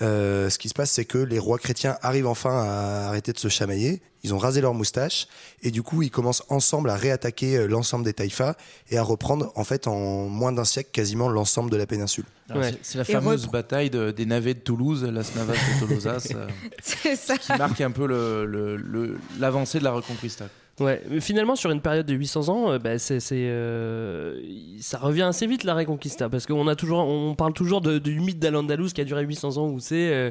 [0.00, 3.38] euh, ce qui se passe, c'est que les rois chrétiens arrivent enfin à arrêter de
[3.40, 4.00] se chamailler.
[4.22, 5.26] Ils ont rasé leurs moustaches
[5.64, 8.54] et du coup, ils commencent ensemble à réattaquer euh, l'ensemble des taïfas
[8.90, 12.26] et à reprendre en fait en moins d'un siècle quasiment l'ensemble de la péninsule.
[12.54, 12.78] Ouais.
[12.80, 16.28] c'est- la Et fameuse repre- bataille de- des navets de Toulouse, Las Navas de Tolosas,
[16.36, 16.46] euh,
[16.80, 17.36] C'est ça.
[17.36, 20.44] qui marque un peu le- le- le- l'avancée de la Reconquista.
[20.80, 24.40] Ouais, mais finalement, sur une période de 800 ans, euh, bah, c'est, euh,
[24.80, 28.20] ça revient assez vite la Reconquista parce qu'on a toujours, on parle toujours de- du
[28.20, 30.30] mythe d'Al-Andalus qui a duré 800 ans où c'est, euh,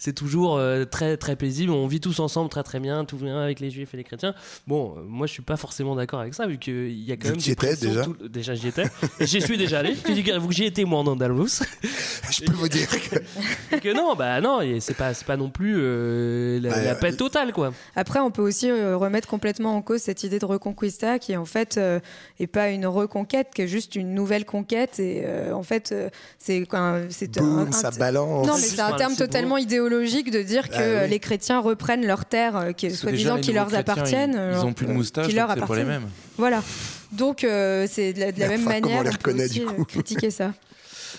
[0.00, 1.70] c'est toujours euh, très très paisible.
[1.72, 4.34] On vit tous ensemble très très bien, tout bien avec les juifs et les chrétiens.
[4.66, 7.28] Bon, euh, moi je suis pas forcément d'accord avec ça vu qu'il y a quand
[7.28, 8.04] même t'y étais, déjà.
[8.04, 8.84] tout- déjà j'y étais.
[9.20, 9.94] J'y suis déjà allé.
[9.94, 11.60] Figurez-vous que j'y étais moi en Andalous.
[12.30, 15.74] Je peux vous dire que que non, bah non, c'est pas, c'est pas non plus
[15.78, 17.72] euh, la, euh, paix totale quoi.
[17.94, 21.76] Après, on peut aussi remettre complètement en cause cette idée de reconquista qui, en fait,
[21.76, 22.00] euh,
[22.38, 24.98] est pas une reconquête, qui est juste une nouvelle conquête.
[24.98, 25.94] Et euh, en fait,
[26.38, 28.46] c'est quoi, c'est un- boum, un- ça balance.
[28.46, 29.89] Non, mais c'est un terme totalement idéologique
[30.30, 30.84] de dire que Ah oui.
[30.84, 34.32] euh, les chrétiens reprennent leurs terres, euh, qui, que soi-disant, qui leur appartiennent.
[34.32, 35.86] Ils, ils euh, ont plus de moustache, qui leur les appartiennent.
[35.86, 36.08] mêmes.
[36.38, 36.62] Voilà.
[37.12, 39.12] Donc, euh, c'est de la, de la Mais même enfin, comment manière on les on
[39.12, 40.52] peut reconnaît, aussi, du euh, coup critiquer ça.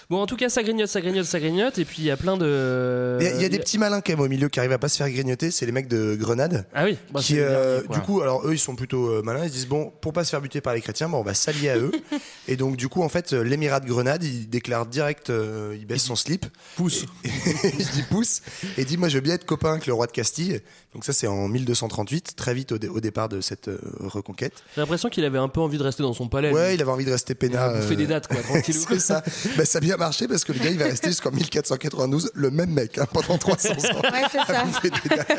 [0.09, 2.17] Bon, en tout cas, ça grignote, ça grignote, ça grignote, et puis il y a
[2.17, 3.17] plein de.
[3.19, 4.71] Il y a, il y a des petits malins quand même au milieu qui arrivent
[4.71, 6.65] à pas se faire grignoter, c'est les mecs de Grenade.
[6.73, 7.95] Ah oui, bah, qui, c'est euh, quoi.
[7.95, 9.43] du coup, alors eux, ils sont plutôt euh, malins.
[9.45, 11.33] Ils se disent bon, pour pas se faire buter par les chrétiens, bon, on va
[11.33, 11.91] s'allier à eux.
[12.47, 15.85] et donc, du coup, en fait, euh, l'émirat de Grenade, il déclare direct, euh, il
[15.85, 18.41] baisse son slip, pousse, il dit pousse,
[18.77, 20.61] et dit moi, je veux bien être copain avec le roi de Castille.
[20.93, 24.53] Donc ça, c'est en 1238, très vite au, dé- au départ de cette euh, reconquête.
[24.75, 26.51] J'ai l'impression qu'il avait un peu envie de rester dans son palais.
[26.51, 26.75] Ouais, lui.
[26.75, 27.33] il avait envie de rester.
[27.41, 28.85] Il a bouffé des dates, quoi, tranquillou.
[28.89, 29.23] c'est ça.
[29.57, 32.69] Bah, ça bien marché parce que le gars, il va rester jusqu'en 1492, le même
[32.71, 33.75] mec, hein, pendant 300 ans.
[33.75, 34.63] Ouais, c'est ça.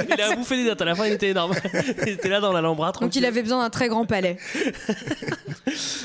[0.09, 1.55] il a bouffé des dates, à la fin il était énorme.
[2.02, 4.37] il était là dans l'Alhambra, Donc il avait besoin d'un très grand palais.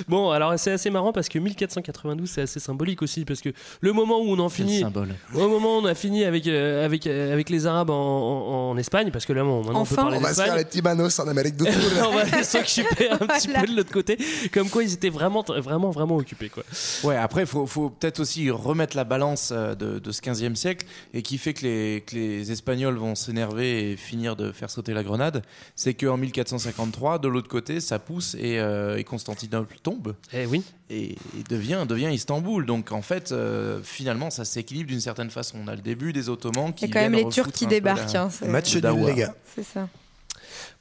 [0.07, 3.49] Bon, alors c'est assez marrant parce que 1492 c'est assez symbolique aussi parce que
[3.81, 5.09] le moment où on en finit, symbole.
[5.33, 8.69] au moment où on a fini avec euh, avec euh, avec les Arabes en, en-
[8.71, 9.93] en Espagne parce que là bon, maintenant Enfin.
[9.93, 11.81] on peut parler On va se faire les petits manos en Amérique du Sud.
[12.07, 14.17] on va s'occuper un petit peu de l'autre côté,
[14.53, 16.63] comme quoi ils étaient vraiment vraiment vraiment occupés quoi.
[17.03, 20.55] Ouais, après, il faut, faut peut-être aussi remettre la balance euh, de, de ce 15e
[20.55, 24.69] siècle et qui fait que les, que les Espagnols vont s'énerver et finir de faire
[24.69, 25.43] sauter la grenade.
[25.75, 30.63] C'est qu'en 1453, de l'autre côté, ça pousse et, euh, et Constantinople tombe Eh oui.
[30.89, 32.65] et, et devient, devient Istanbul.
[32.65, 35.57] Donc en fait, euh, finalement, ça s'équilibre d'une certaine façon.
[35.63, 37.67] On a le début des Ottomans qui Il y a quand même les Turcs qui
[37.67, 38.15] débarquent.
[38.15, 39.33] hein, Match nul, les gars.
[39.55, 39.87] C'est ça.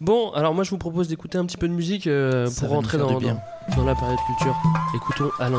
[0.01, 2.99] Bon, alors moi je vous propose d'écouter un petit peu de musique euh, pour rentrer
[2.99, 3.41] dans, dans,
[3.77, 4.57] dans la période culture.
[4.95, 5.55] Écoutons Al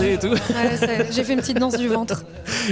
[0.00, 0.34] Et tout.
[1.10, 2.24] J'ai fait une petite danse du ventre.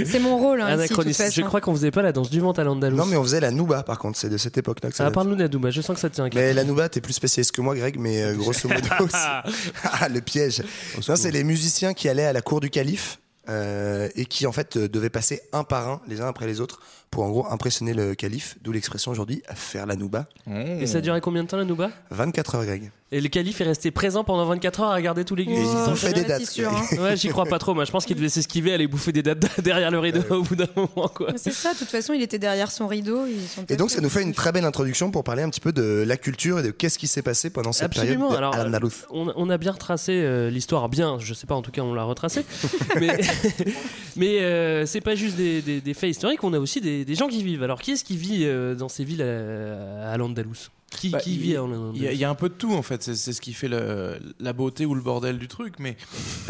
[0.05, 0.61] C'est mon rôle.
[0.61, 1.25] Hein, de Anachronisme.
[1.31, 2.97] Je crois qu'on faisait pas la danse du ventre à l'Andalous.
[2.97, 5.11] Non, mais on faisait la Nouba, par contre, c'est de cette époque-là que ça Ah,
[5.11, 6.41] parle-nous d'Adouba, je sens que ça te tient à cœur.
[6.41, 8.81] Mais la Nouba, t'es plus spécialiste que moi, Greg, mais euh, grosso modo.
[9.13, 10.63] ah, le piège.
[11.07, 14.51] Non, c'est les musiciens qui allaient à la cour du calife euh, et qui, en
[14.51, 17.45] fait, euh, devaient passer un par un, les uns après les autres, pour en gros
[17.51, 20.27] impressionner le calife, d'où l'expression aujourd'hui faire la Nouba.
[20.47, 21.89] Et ça a duré combien de temps la Nouba?
[22.11, 22.91] 24 heures, Greg.
[23.13, 25.65] Et le calife est resté présent pendant 24 heures à regarder tous les Et ils
[25.65, 26.41] ont fait des dates.
[26.97, 27.73] Ouais, j'y crois pas trop.
[27.73, 30.55] Moi, je pense qu'il devait s'esquiver, aller bouffer des dates derrière le rideau au bout
[30.55, 31.33] d'un moment, quoi.
[31.33, 33.25] Mais C'est ça, de toute façon, il était derrière son rideau.
[33.25, 35.59] Ils sont Et donc, ça nous fait une très belle introduction pour parler un petit
[35.59, 38.29] peu de la culture et de qu'est-ce qui s'est passé pendant cette Absolument.
[38.29, 38.93] période Alors, de euh, Al-Andalus.
[39.09, 41.93] on, on a bien retracé euh, l'histoire, bien, je sais pas, en tout cas, on
[41.93, 42.45] l'a retracé.
[43.01, 43.19] mais
[44.17, 47.15] Mais euh, c'est pas juste des, des- des faits historiques, on a aussi des, des
[47.15, 47.63] gens qui vivent.
[47.63, 51.37] Alors qui est-ce qui vit euh, dans ces villes à, à Al-Andalus qui, Bah, qui
[51.37, 51.55] vit
[51.95, 53.39] Il y, a- il y a un peu de tout en fait, c'est c'est ce
[53.39, 55.75] qui fait le- la beauté ou le bordel du truc.
[55.79, 55.95] Mais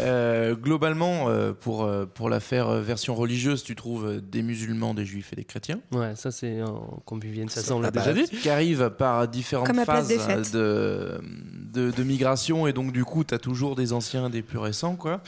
[0.00, 4.42] euh, globalement, euh, pour, euh, pour la faire euh, version religieuse, tu trouves euh, des
[4.42, 5.78] musulmans, des juifs et des chrétiens.
[5.92, 8.36] Ouais, ça c'est en convivienne, ça, ça on l'a Ah bah, déjà dit.
[8.36, 10.08] Qui arrivent par différentes phases
[11.72, 14.96] de migration et donc du coup, tu as toujours des anciens, des plus récents.
[14.96, 15.20] quoi.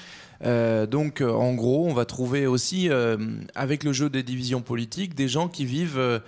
[0.45, 3.17] Euh, donc euh, en gros, on va trouver aussi, euh,
[3.55, 6.21] avec le jeu des divisions politiques, des gens qui vivent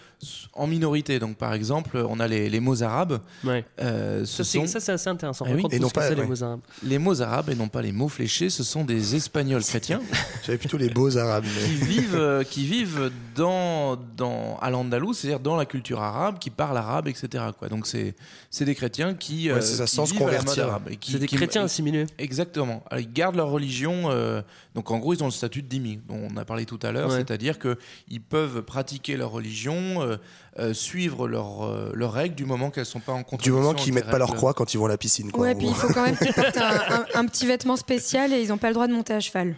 [0.55, 1.19] en minorité.
[1.19, 3.21] Donc par exemple, on a les, les mots arabes.
[3.45, 3.65] Ouais.
[3.81, 5.45] Euh, Ça, ce c'est sont- ça, c'est assez intéressant.
[5.49, 5.63] Ah oui.
[5.71, 6.61] Et non pas- les mots arabes.
[6.83, 10.01] Les mots arabes et non pas les mots fléchés, ce sont des Espagnols chrétiens
[10.47, 11.45] J'avais plutôt les beaux arabes.
[11.45, 16.39] mais- qui vivent, euh, qui vivent dans, dans, à l'Andalous, c'est-à-dire dans la culture arabe,
[16.39, 17.45] qui parlent arabe, etc.
[17.59, 17.69] Quoi.
[17.69, 18.15] Donc c'est
[18.51, 20.69] c'est des chrétiens qui, Ouais, c'est ça, qui sans se vivent convertir.
[20.69, 22.07] arabe et qui- C'est des qui- chrétiens assimilés.
[22.19, 22.83] Exactement.
[22.91, 24.11] Alors, ils gardent leur religion.
[24.11, 24.41] euh,
[24.75, 26.91] donc en gros, ils ont le statut de dhimmi, dont on a parlé tout à
[26.93, 27.09] l'heure.
[27.11, 27.17] Ouais.
[27.17, 30.17] C'est-à-dire qu'ils peuvent pratiquer leur religion, euh,
[30.59, 33.55] euh, suivre leurs euh, leurs règles du moment qu'elles sont pas en Du contradiction.
[33.57, 35.31] moment avec qu'ils les mettent pas leur croix quand ils vont à la piscine.
[35.31, 38.33] Quoi, Ouais, puis il faut quand même qu'ils portent un, un- un petit vêtement spécial
[38.33, 39.57] et ils n'ont pas le droit de monter à cheval.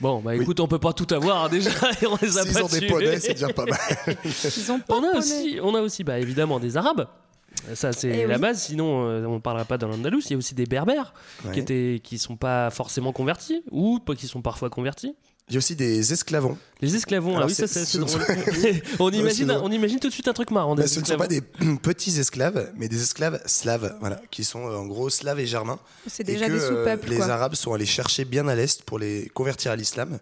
[0.00, 1.70] Bon, bah écoute, on peut pas tout avoir hein, déjà
[2.02, 3.78] et on les a pas ont des poneys, c'est déjà pas mal.
[4.24, 7.06] Ils ont pas On a aussi, on a aussi bah, évidemment des Arabes.
[7.74, 8.40] Ça, c'est Eh la oui.
[8.42, 10.20] base, sinon euh, on ne parlera pas dans l'Andalous.
[10.26, 11.14] Il y a aussi des Berbères
[11.46, 11.52] Ouais.
[11.54, 15.16] qui étaient, qui sont pas forcément convertis ou pas- qui sont parfois convertis.
[15.48, 16.58] Il y a aussi des esclavons.
[16.80, 18.20] Les esclavons, ah Alors, oui, ça c'est- drôle.
[18.98, 20.74] on, imagine, on imagine tout de suite un truc marrant.
[20.74, 21.40] Bah, des ce ne sont pas des
[21.82, 25.78] petits esclaves, mais des esclaves slaves, voilà, qui sont euh, en gros slaves et germains.
[26.08, 27.10] C'est déjà que, des euh, sous-peuples.
[27.10, 27.26] les quoi.
[27.28, 30.18] Arabes sont allés chercher bien à l'est pour les convertir à l'islam.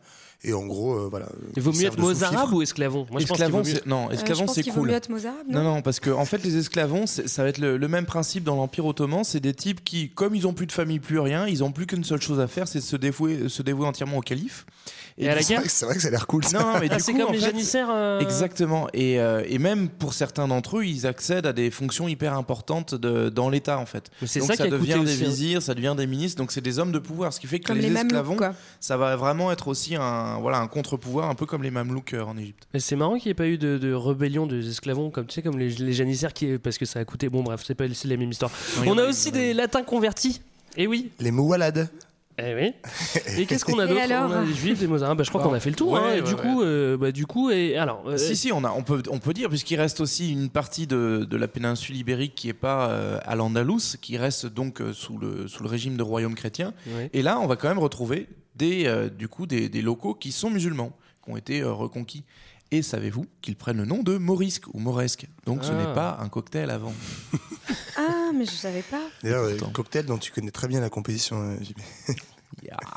[0.46, 1.26] Et en gros, euh, voilà.
[1.56, 3.74] Il vaut mieux être mozarabe ou esclavon Moi je pense qu'il Esclavon, vaut mieux.
[3.74, 4.88] c'est- non, Euh, esclavon, c'est qu'il vaut cool.
[4.90, 7.58] mieux être mozarabe, Non, non non, parce que en fait, les esclavons, ça va être
[7.58, 9.24] le, le même principe dans l'Empire ottoman.
[9.24, 11.86] C'est des types qui, comme ils ont plus de famille, plus rien, ils ont plus
[11.86, 14.66] qu'une seule chose à faire, c'est de se dévouer, se dévouer entièrement au calife.
[15.16, 15.58] Et à la C'est guerre?
[15.60, 16.44] vrai que- C'est vrai que ça a l'air cool.
[16.44, 16.58] ça.
[16.58, 17.88] Non, non, mais Ah, c'est comme en les fait, janissaires.
[17.90, 18.88] euh, Exactement.
[18.92, 22.94] Et, euh, et même pour certains d'entre eux, ils accèdent à des fonctions hyper importantes
[22.94, 24.10] de, dans l'État, en fait.
[24.26, 25.26] C'est Donc ça ça, qui a coûté devient des hein.
[25.28, 27.32] vizirs, ça devient des ministres, donc c'est des hommes de pouvoir.
[27.32, 28.36] Ce qui fait que les, esclavons,
[28.80, 32.22] ça va vraiment être aussi un, voilà, un contre-pouvoir, un peu comme les mamelouks euh,
[32.24, 32.66] en Égypte.
[32.74, 35.34] Mais c'est marrant qu'il n'y ait pas eu de, de rébellion des esclavons, comme tu
[35.34, 37.28] sais, comme les, les janissaires, qui, parce que ça a coûté.
[37.28, 38.50] Bon, bref, c'est pas c'est la même histoire.
[38.80, 39.32] Oui, on oui, a oui, aussi oui.
[39.32, 40.40] des latins convertis.
[40.76, 41.10] Et oui.
[41.20, 41.88] Les moualades.
[42.36, 42.72] Eh oui.
[43.38, 44.00] Et qu'est-ce qu'on a d'autre?
[44.00, 45.18] alors On a des juifs, des mozarabes.
[45.18, 45.50] Bah, je crois Bon.
[45.50, 45.92] qu'on a fait le tour.
[45.92, 46.40] Ouais, hein, ouais, du ouais.
[46.40, 48.02] coup, euh, bah, du coup, et alors.
[48.08, 50.88] euh, Si, si, on, a, on, peut, on peut dire, puisqu'il reste aussi une partie
[50.88, 54.92] de, de la péninsule ibérique qui n'est pas euh, à l'Andalous, qui reste donc euh,
[54.92, 56.74] sous, le, sous le régime de royaume chrétien.
[56.96, 57.08] ouais.
[57.12, 60.32] Et là, on va quand même retrouver des, euh, du coup, des, des locaux qui
[60.32, 60.92] sont musulmans,
[61.24, 62.24] qui ont été euh, reconquis.
[62.70, 65.74] Et savez-vous qu'ils prennent le nom de morisque ou moresque Donc ce Ah.
[65.76, 66.92] n'est pas un cocktail avant.
[67.96, 69.00] Ah, mais je savais pas.
[69.22, 69.72] D'ailleurs, Pourtant.
[69.72, 71.78] cocktail dont tu connais très bien la composition, euh, JB.
[72.62, 72.76] Yeah.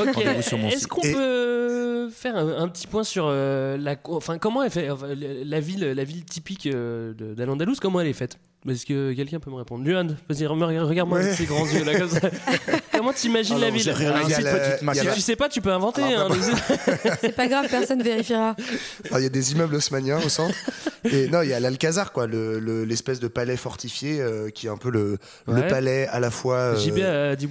[0.00, 0.18] Ok.
[0.24, 4.70] Est-ce qu'on Et- peut faire un, un petit point sur euh, la, enfin comment elle
[4.70, 8.38] fait, enfin, la ville, la ville typique euh, d'Al-Andalus, comment elle est faite?
[8.68, 11.24] Est-ce que quelqu'un peut me répondre Luan, vas-y, regarde-moi Ouais.
[11.24, 12.20] avec ces grands yeux là comme ça.
[12.92, 14.42] comment t'imagines Ah la non, ville Alors, à si-
[14.84, 15.00] maquette.
[15.00, 16.02] si la- tu sais pas, tu peux inventer.
[16.02, 16.36] Alors, hein,
[17.20, 18.56] C'est pas grave, personne vérifiera.
[19.12, 20.54] Il y a des immeubles haussmanniens au centre.
[21.04, 24.66] Et non, il y a l'Alcazar, quoi, le- le- l'espèce de palais fortifié euh, qui
[24.66, 25.68] est un peu le, le Ouais.
[25.68, 26.76] palais à la fois euh,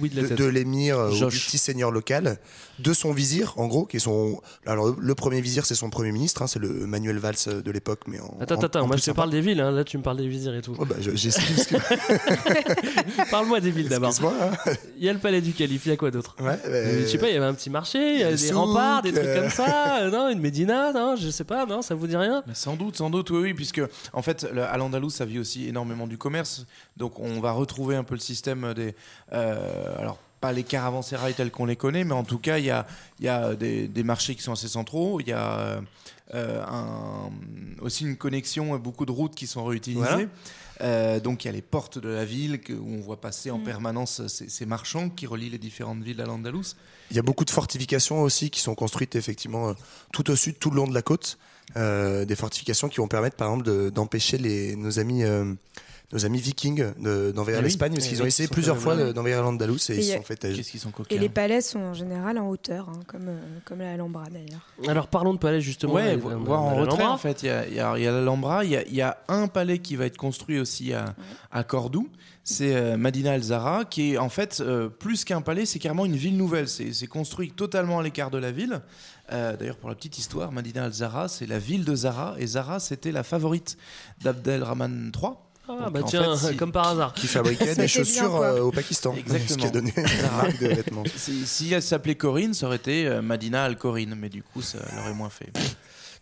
[0.00, 1.46] oui de l'émir euh, ou du Josh.
[1.46, 2.36] petit seigneur local,
[2.78, 4.40] de son vizir, en gros, qui est son.
[4.66, 7.70] Alors, le premier vizir, c'est son premier ministre, hein, c'est le Manuel Valls euh, de
[7.70, 8.36] l'époque, mais en.
[8.40, 10.18] Attends, en- attends, en moi je te parle des villes, hein, là tu me parles
[10.18, 10.72] des vizirs et tout.
[10.72, 14.10] Ouais, bah, j'esquive ce que- Parle-moi des villes d'abord.
[14.10, 14.34] Excuse-moi.
[14.66, 14.72] hein.
[14.98, 17.00] Il y a le palais du calife, il y a quoi d'autre Ouais, Euh, bah,
[17.02, 19.02] Je sais pas, il y avait un petit marché, il y a des souk, remparts,
[19.02, 19.40] des trucs euh.
[19.42, 22.42] comme ça, euh, non, une médina, non, je sais pas, non, ça vous dit rien
[22.46, 23.80] Mais sans doute, sans doute, oui, oui, puisque
[24.12, 26.66] en fait, le- à l'Andalous, ça vit aussi énormément du commerce.
[26.96, 28.94] Donc, on va retrouver un peu le système des.
[29.32, 32.70] euh, alors, pas les caravansérails tels qu'on les connaît, mais en tout cas, il y
[32.70, 32.86] a,
[33.18, 35.20] il y a des, des marchés qui sont assez centraux.
[35.20, 35.80] Il y a
[36.34, 37.30] euh, un-
[37.80, 40.04] aussi une connexion, beaucoup de routes qui sont réutilisées.
[40.06, 40.24] Voilà.
[40.80, 43.50] Euh, donc, il y a les portes de la ville que- où on voit passer
[43.50, 43.54] Mm.
[43.54, 46.74] en permanence ces, ces marchands qui relient les différentes villes à l'Andalous.
[47.10, 49.72] Il y a beaucoup de fortifications aussi qui sont construites effectivement euh,
[50.12, 51.38] tout au sud, tout le long de la côte.
[51.76, 55.52] Euh, des fortifications qui vont permettre par exemple de- d'empêcher les nos amis euh,
[56.12, 57.64] nos amis vikings de- d'envahir Ah oui.
[57.64, 60.22] l'Espagne parce Eh qu'ils ont essayé plusieurs fois d'envahir l'Andalous et, Et ils se sont
[60.22, 60.62] fait têche.
[60.78, 64.24] Sont Et les palais sont en général en hauteur, hein, comme, euh, comme la Alhambra
[64.30, 64.66] d'ailleurs.
[64.88, 65.92] Alors parlons de palais justement.
[65.94, 67.42] Ouais, voir en retrait en fait.
[67.42, 69.02] Il y a, il y a- il y a l'Alhambra, il y a, il y
[69.02, 71.14] a un palais qui va être construit aussi à,
[71.52, 72.08] à Cordoue.
[72.42, 76.06] C'est euh, Madina al Zahra, qui est en fait euh, plus qu'un palais, c'est carrément
[76.06, 76.66] une ville nouvelle.
[76.68, 78.80] C'est construit totalement à l'écart de la ville.
[79.30, 82.46] Euh, D'ailleurs, pour la petite histoire, Madina al Zahra, c'est la ville de Zahra, et
[82.46, 83.76] Zahra, c'était la favorite
[84.22, 85.32] d'Abdelrahman III.
[85.68, 87.12] Ah bah en tiens, fait, si- comme par hasard.
[87.12, 89.14] Qui fabriquait des chaussures euh, au Pakistan.
[89.16, 89.48] Exactement.
[89.48, 91.04] Ce qui a donné une marque de vêtements.
[91.16, 94.62] Si, si elle s'appelait Corinne, ça aurait été euh, Madina Al Corinne, mais du coup,
[94.62, 95.50] ça l'aurait moins fait.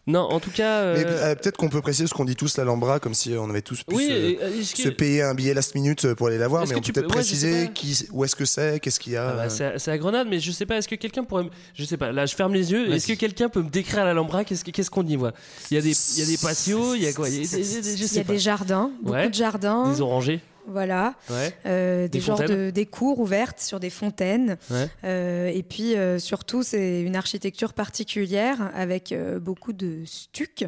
[0.09, 0.83] Non, en tout cas.
[0.83, 3.51] euh, Mais euh, peut-être qu'on peut préciser ce qu'on dit tous l'Alhambra, comme si on
[3.51, 6.28] avait tous pu Oui, se, euh, est-ce que- se payer un billet last minute pour
[6.28, 8.37] aller la voir, Est-ce mais que on tu peut peut-être peux- préciser qui, où est-ce
[8.37, 9.31] que c'est, qu'est-ce qu'il y a.
[9.31, 11.43] Ah bah, euh, c'est à Grenade, mais je sais pas, est-ce que quelqu'un pourrait.
[11.45, 12.93] me- Je sais pas, là je ferme les yeux.
[12.93, 15.33] Est-ce que quelqu'un peut me décrire l'Alhambra Qu'est-ce que- qu'est-ce qu'on y voit?
[15.72, 17.28] Il y a des, il y a des patios, il y a quoi?
[17.28, 18.33] Il y a, des- des- des- je Il y sais a pas.
[18.33, 19.28] des jardins, beaucoup Ouais.
[19.28, 19.91] de jardins.
[19.93, 20.41] Des orangers.
[20.67, 21.14] Voilà.
[21.31, 21.55] Ouais.
[21.67, 24.57] Euh, Des des, genres de, des cours ouvertes sur des fontaines.
[24.71, 24.89] Ouais.
[25.05, 30.64] Euh, et puis euh, surtout, c'est une architecture particulière avec euh, beaucoup de stucs.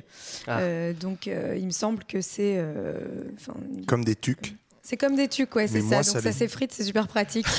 [0.46, 0.60] Ah.
[0.60, 2.54] Euh, donc euh, il me semble que c'est.
[2.58, 2.94] euh,
[3.86, 4.56] Comme des tucs.
[4.88, 5.86] C'est comme des tucs, ouais, c'est ça.
[5.86, 7.46] moi, Donc ça s'effrite, c'est super pratique.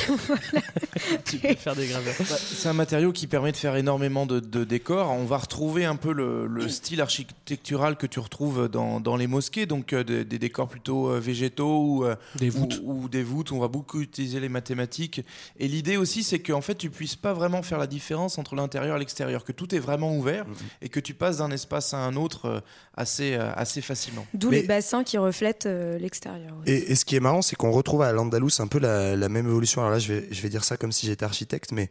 [1.26, 2.14] Tu peux faire des graveurs.
[2.20, 5.12] Bah, c'est un matériau qui permet de faire énormément de, de décors.
[5.12, 9.28] On va retrouver un peu le, le style architectural que tu retrouves dans, dans les
[9.28, 12.82] mosquées, donc euh, des, des décors plutôt euh, végétaux ou, euh, Des voûtes.
[12.84, 13.52] ou, ou des voûtes.
[13.52, 15.24] On va beaucoup utiliser les mathématiques.
[15.60, 18.96] Et l'idée aussi, c'est qu'en fait, tu puisses pas vraiment faire la différence entre l'intérieur
[18.98, 20.46] et l'extérieur, que tout est vraiment ouvert
[20.82, 22.60] et que tu passes d'un espace à un autre euh,
[22.96, 24.26] assez, euh, assez facilement.
[24.34, 26.56] D'où Mais- les bassins qui reflètent euh, l'extérieur.
[26.66, 29.48] Et, et ce qui est marrant, c'est qu'on retrouve à l'Andalous un peu la, même
[29.48, 29.82] évolution.
[29.82, 31.90] Alors là, je vais dire ça comme si j'étais architecte, mais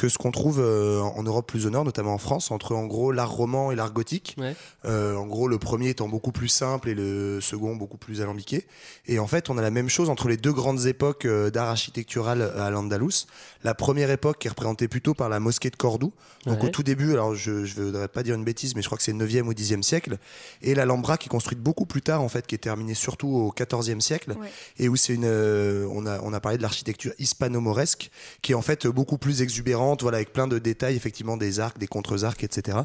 [0.00, 2.86] que ce qu'on trouve euh, en Europe plus au nord, notamment en France, entre en
[2.86, 4.34] gros l'art roman et l'art gothique.
[4.38, 4.56] Ouais.
[4.86, 8.66] Euh, en gros, le premier étant beaucoup plus simple et le second beaucoup plus alambiqué.
[9.06, 11.68] Et en fait, on a la même chose entre les deux grandes époques euh, d'art
[11.68, 13.26] architectural à l'Andalous.
[13.62, 16.14] La première époque qui est représentée plutôt par la mosquée de Cordoue.
[16.46, 16.68] Donc Ouais.
[16.68, 19.04] au tout début, alors je ne voudrais pas dire une bêtise, mais je crois que
[19.04, 20.16] c'est le 9e ou 10e siècle.
[20.62, 23.52] Et l'Alhambra qui est construite beaucoup plus tard, en fait, qui est terminée surtout au
[23.52, 24.34] 14e siècle.
[24.40, 24.48] Ouais.
[24.78, 28.54] Et où c'est une, euh, on a, on a parlé de l'architecture hispano-mauresque, qui est
[28.54, 32.44] en fait beaucoup plus exubérante, voilà, avec plein de détails, effectivement, des arcs, des contre-arcs,
[32.44, 32.78] etc.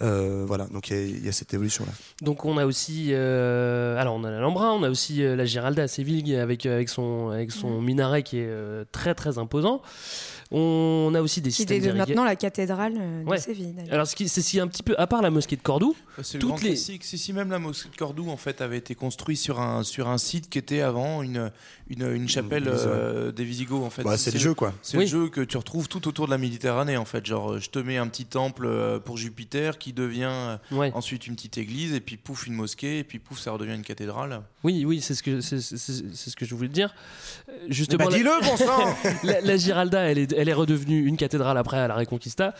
[0.00, 1.92] Euh, voilà, donc il y y, a cette évolution-là.
[2.22, 5.82] Donc on a aussi, euh, alors on a l'Alhambra, on a aussi euh, la Giralda
[5.82, 9.82] à Séville avec avec son avec son minaret qui est euh, très très imposant.
[10.54, 13.38] On a aussi des Qui systèmes maintenant la cathédrale euh, de Ouais.
[13.38, 13.74] Séville.
[13.90, 16.50] Alors c'est si un petit peu à part la mosquée de Cordoue, C'est le Toutes
[16.50, 17.04] grand les- classique.
[17.04, 20.08] Si, si même la mosquée de Cordoue en fait avait été construite sur un sur
[20.08, 21.50] un site qui était avant une
[21.88, 24.02] une, une chapelle euh, des Visigoths en fait.
[24.02, 24.72] Bah, c'est le jeu, quoi.
[24.82, 25.04] C'est Oui.
[25.04, 27.24] le jeu que tu retrouves tout autour de la Méditerranée en fait.
[27.26, 30.92] Genre, euh, je te mets un petit temple euh, pour Jupiter qui devient euh, ouais.
[30.94, 33.82] ensuite une petite église et puis pouf une mosquée et puis pouf ça redevient une
[33.82, 34.42] cathédrale.
[34.64, 36.94] Oui, oui, c'est ce que c'est ce que je voulais te dire.
[37.48, 38.94] Euh, Justement, Bah, dis-le, bon sang
[39.24, 42.54] la, la Giralda, elle est, elle est redevenue une cathédrale après à la Reconquista.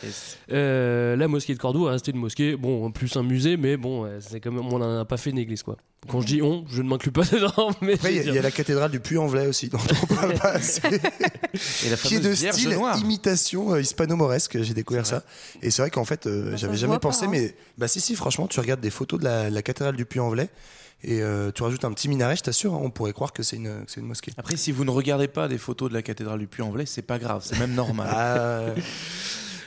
[0.53, 4.09] Euh, la mosquée de Cordoue est restée une mosquée, bon, plus un musée, mais bon,
[4.21, 5.77] c'est quand même, on n'en a pas fait une église, quoi.
[6.09, 8.43] Quand je dis on, je ne m'inclus pas dedans, mais Après, il y, a- y
[8.43, 10.81] la cathédrale du Puy-en-Velay aussi, dont on parle pas assez.
[11.87, 12.99] Et la qui est de style noire.
[12.99, 14.63] imitation euh, hispano-mauresque.
[14.63, 15.23] J'ai découvert ça.
[15.63, 17.29] Et c'est vrai qu'en fait, euh, ça j'avais jamais pas, pensé, hein.
[17.31, 20.49] mais bah si, si, franchement, tu regardes des photos de la, la cathédrale du Puy-en-Velay
[21.05, 23.57] et euh, tu rajoutes un petit minaret, je t'assure, hein, on pourrait croire que c'est
[23.57, 24.33] une, mosquée.
[24.37, 27.19] Après, si vous ne regardez pas des photos de la cathédrale du Puy-en-Velay, c'est pas
[27.19, 28.09] grave, c'est même normal.
[28.11, 28.61] Ah,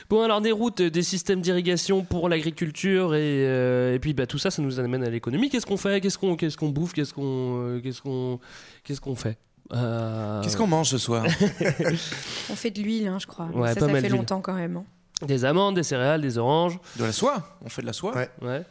[0.08, 4.38] Bon, alors des routes, des systèmes d'irrigation pour l'agriculture et, euh, et puis bah, tout
[4.38, 5.50] ça, ça nous amène à l'économie.
[5.50, 6.00] Qu'est-ce qu'on fait?
[6.00, 6.92] Qu'est-ce qu'on qu'est-ce qu'on bouffe?
[6.92, 8.38] Qu'est-ce qu'on euh, qu'est-ce qu'on
[8.84, 9.36] qu'est-ce qu'on fait?
[9.74, 11.24] Euh, Qu'est-ce qu'on mange ce soir?
[12.50, 13.46] On fait de l'huile, hein, je crois.
[13.46, 14.76] Ouais, ça, ça fait longtemps quand même.
[14.76, 14.84] hein.
[15.26, 16.78] Des amandes, des céréales, des oranges.
[16.96, 17.58] De la soie?
[17.64, 18.14] On fait de la soie?
[18.14, 18.30] Ouais.
[18.42, 18.62] Ouais.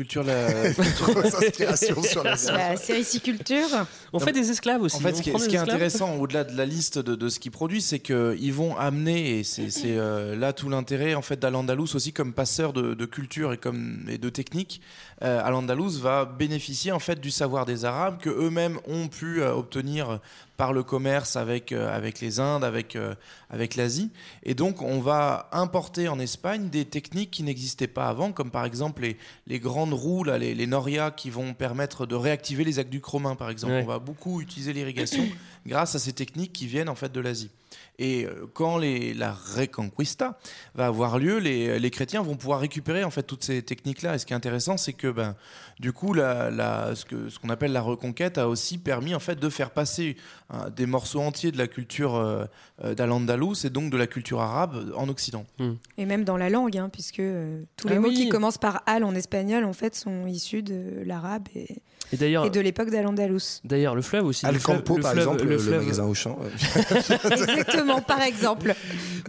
[0.00, 0.46] Culture la.
[1.46, 3.68] inspiration sur la La sériciculture.
[4.14, 4.96] On fait des esclaves aussi.
[4.96, 7.38] En fait, ce qui est, ce qui intéressant, au-delà de la liste de, de ce
[7.38, 11.38] qu'ils produisent, c'est qu'ils vont amener, et c'est c'est, euh, là tout l'intérêt en fait
[11.38, 14.80] d'Al-Andalus aussi comme passeur de, de culture et, comme, et de technique.
[15.22, 19.54] Euh, Al-Andalus va bénéficier en fait du savoir des Arabes que eux-mêmes ont pu euh,
[19.54, 20.20] obtenir
[20.60, 23.14] par le commerce avec, euh, avec les Indes, avec, euh,
[23.48, 24.10] avec l'Asie.
[24.42, 28.66] Et donc, on va importer en Espagne des techniques qui n'existaient pas avant, comme par
[28.66, 29.16] exemple les,
[29.46, 33.36] les grandes roues, là, les, les norias, qui vont permettre de réactiver les aqueducs romains,
[33.36, 33.72] par exemple.
[33.72, 33.82] Ouais.
[33.82, 35.26] On va beaucoup utiliser l'irrigation
[35.66, 37.50] grâce à ces techniques qui viennent en fait de l'Asie.
[37.98, 40.38] Et euh, quand les, la Reconquista
[40.74, 44.14] va avoir lieu, les, les chrétiens vont pouvoir récupérer en fait toutes ces techniques-là.
[44.14, 45.36] Et ce qui est intéressant, c'est que ben,
[45.78, 49.48] du coup, la, la- ce qu'on appelle la reconquête a aussi permis en fait de
[49.48, 50.16] faire passer
[50.50, 52.44] hein, des morceaux entiers de la culture euh,
[52.84, 55.44] euh, d'Al-Andalus et donc de la culture arabe en Occident.
[55.98, 58.14] Et même dans la langue, hein, puisque euh, tous les Ah mots oui.
[58.14, 62.60] qui commencent par al en espagnol, en fait, sont issus de l'arabe et, Et de
[62.60, 63.60] l'époque d'Al-Andalus.
[63.64, 64.46] d'ailleurs, le fleuve aussi.
[64.46, 66.38] le Alcampo, le par fleuve- exemple, le le, fleuve- magasin Auchan.
[67.60, 68.74] Exactement, par exemple.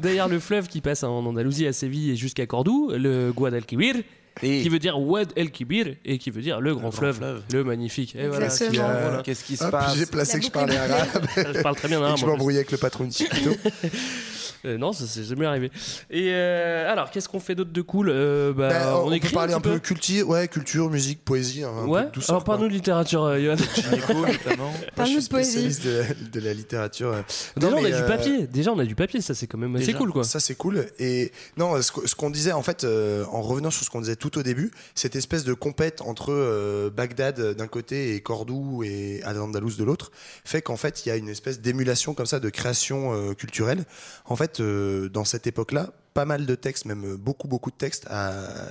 [0.02, 3.96] D'ailleurs, le fleuve qui passe en Andalousie à Séville et jusqu'à Cordoue, le Guadalquivir,
[4.44, 7.18] Et qui veut dire Wad el Kibir et qui veut dire le grand, grand fleuve,
[7.18, 7.42] fleuve.
[7.54, 8.16] le magnifique.
[8.16, 8.72] Et voilà, Exactement.
[8.72, 9.24] qui, euh, voilà.
[9.24, 11.88] qu'est-ce qui se hop, passe J'ai placé La que je parlais arabe Je parle très
[11.88, 12.18] bien arabe.
[12.18, 13.52] je m'embrouillais avec le patron de Chiquito.
[14.64, 15.72] Euh, non, ça s'est jamais arrivé.
[16.12, 19.30] Et euh, alors, qu'est-ce qu'on fait d'autre de cool Euh, bah, Bah, on, on, peut
[19.30, 22.04] parler un, petit peu culture, ouais, culture, musique, poésie, hein, Ouais.
[22.04, 23.56] peu douceur, Alors, parle-nous de littérature, euh, Johan.
[23.56, 24.72] Nico, notamment.
[24.96, 25.80] Parle-nous de poésie.
[25.84, 27.12] de la, de la littérature.
[27.56, 28.46] Déjà, Non, on a du papier.
[28.46, 29.22] Déjà, on a du papier.
[29.22, 29.98] Ça, c'est quand même assez Déjà.
[29.98, 30.24] cool, quoi.
[30.24, 30.86] Ça c'est cool.
[31.00, 34.44] Et non, ce, qu'on disait en fait, en revenant sur ce qu'on disait tout au
[34.44, 39.84] début, cette espèce de compète entre euh, Bagdad d'un côté et Cordoue et Al-Andalus de
[39.84, 40.12] l'autre,
[40.46, 43.86] fait qu'en fait il y a une espèce d'émulation comme ça de création euh, culturelle.
[44.26, 48.06] En fait, euh, dans cette époque-là, pas mal de textes, même beaucoup beaucoup de textes,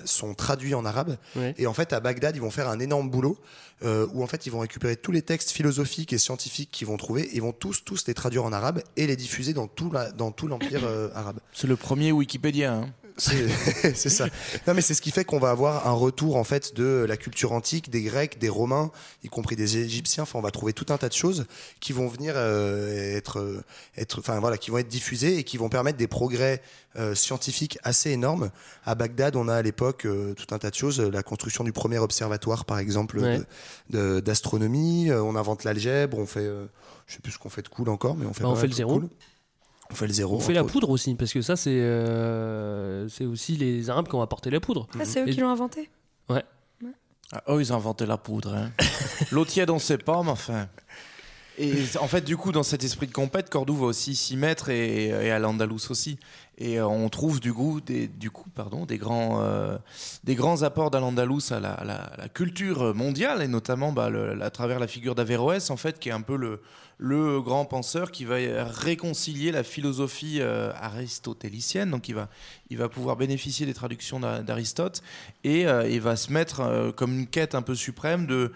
[0.05, 1.17] sont traduits en arabe.
[1.57, 3.39] Et en fait, à Bagdad, ils vont faire un énorme boulot
[3.83, 6.99] euh, où en fait, ils vont récupérer tous les textes philosophiques et scientifiques qu'ils vont
[6.99, 10.13] trouver, ils vont tous tous les traduire en arabe et les diffuser dans tout la,
[10.13, 11.41] dans tout l'empire euh, arabe.
[11.55, 12.75] C'est le premier Wikipédia.
[12.75, 12.91] hein.
[13.95, 14.27] C'est ça.
[14.67, 17.17] Non, mais c'est ce qui fait qu'on va avoir un retour en fait de la
[17.17, 18.91] culture antique, des Grecs, des Romains,
[19.25, 20.23] y compris des Égyptiens.
[20.23, 21.47] Enfin, on va trouver tout un tas de choses
[21.81, 23.63] qui vont venir euh, être, euh,
[23.97, 26.63] être, enfin voilà, qui vont être diffusées et qui vont permettre des progrès
[26.97, 28.51] euh, scientifiques assez énormes.
[28.85, 31.01] À Bagdad, on a à l'époque euh, tout un tas de choses.
[31.01, 33.41] La construction du premier observatoire, par exemple, Ouais.
[34.21, 35.11] d'astronomie.
[35.13, 36.19] On invente l'algèbre.
[36.19, 36.49] On fait,
[37.07, 38.43] je sais plus ce qu'on fait de cool encore, mais on fait.
[38.43, 38.95] Bah, on fait le zéro.
[39.01, 39.09] cool.
[39.91, 40.37] On fait le zéro.
[40.37, 44.15] On fait la poudre aussi, parce que ça, c'est euh, c'est aussi les Arabes qui
[44.15, 44.87] ont apporté la poudre.
[44.99, 45.91] Ah, c'est eux Et- qui l'ont inventé.
[46.29, 46.45] Ouais.
[47.33, 48.55] Ah, oh, ils ont inventé la poudre.
[48.55, 48.71] Hein.
[49.31, 50.69] L'eau tiède, on sait pas, mais enfin.
[51.59, 54.71] Et en fait, du coup, dans cet esprit de compète, Cordoue va aussi s'y mettre
[54.71, 56.19] et, et à l'Andalous aussi.
[56.59, 59.77] Et euh, on trouve du coup des, du coup, pardon, des, grands, euh,
[60.25, 64.09] des grands apports d'Al-Andalus à la, à la- à la culture mondiale et notamment bah,
[64.11, 66.61] le- à travers la figure d'Averroès, en fait, qui est un peu le,
[67.03, 71.91] le grand penseur qui va réconcilier la philosophie euh, aristotélicienne.
[71.91, 72.29] Donc, il va,
[72.69, 75.03] il va pouvoir bénéficier des traductions d'A- d'Aristote
[75.43, 78.53] et euh, il va se mettre euh, comme une quête un peu suprême de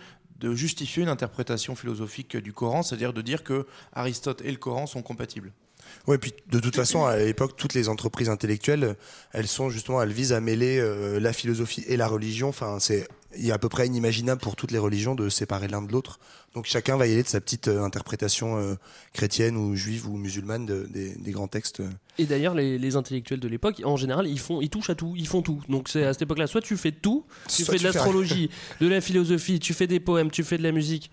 [0.55, 5.01] justifier une interprétation philosophique du Coran, c'est-à-dire de dire que Aristote et le Coran sont
[5.01, 5.55] compatibles.
[6.07, 8.97] Ouais, puis de toute façon, à l'époque, toutes les entreprises intellectuelles,
[9.33, 10.83] elles sont justement, elles visent à mêler
[11.19, 12.51] la philosophie et la religion.
[12.51, 15.81] Enfin, c'est, il est à peu près inimaginable pour toutes les religions de séparer l'un
[15.81, 16.21] de l'autre.
[16.55, 18.75] Donc chacun va y aller de sa petite euh, interprétation euh,
[19.13, 21.83] chrétienne ou juive ou musulmane de- des, des grands textes.
[22.17, 25.15] Et d'ailleurs, les, les intellectuels de l'époque, en général, ils font, ils touchent à tout,
[25.17, 25.61] ils font tout.
[25.69, 28.51] Donc c'est à cette époque-là, soit tu fais tout, tu Soit fais de l'astrologie,
[28.81, 31.11] de la philosophie, tu fais des poèmes, tu fais de la musique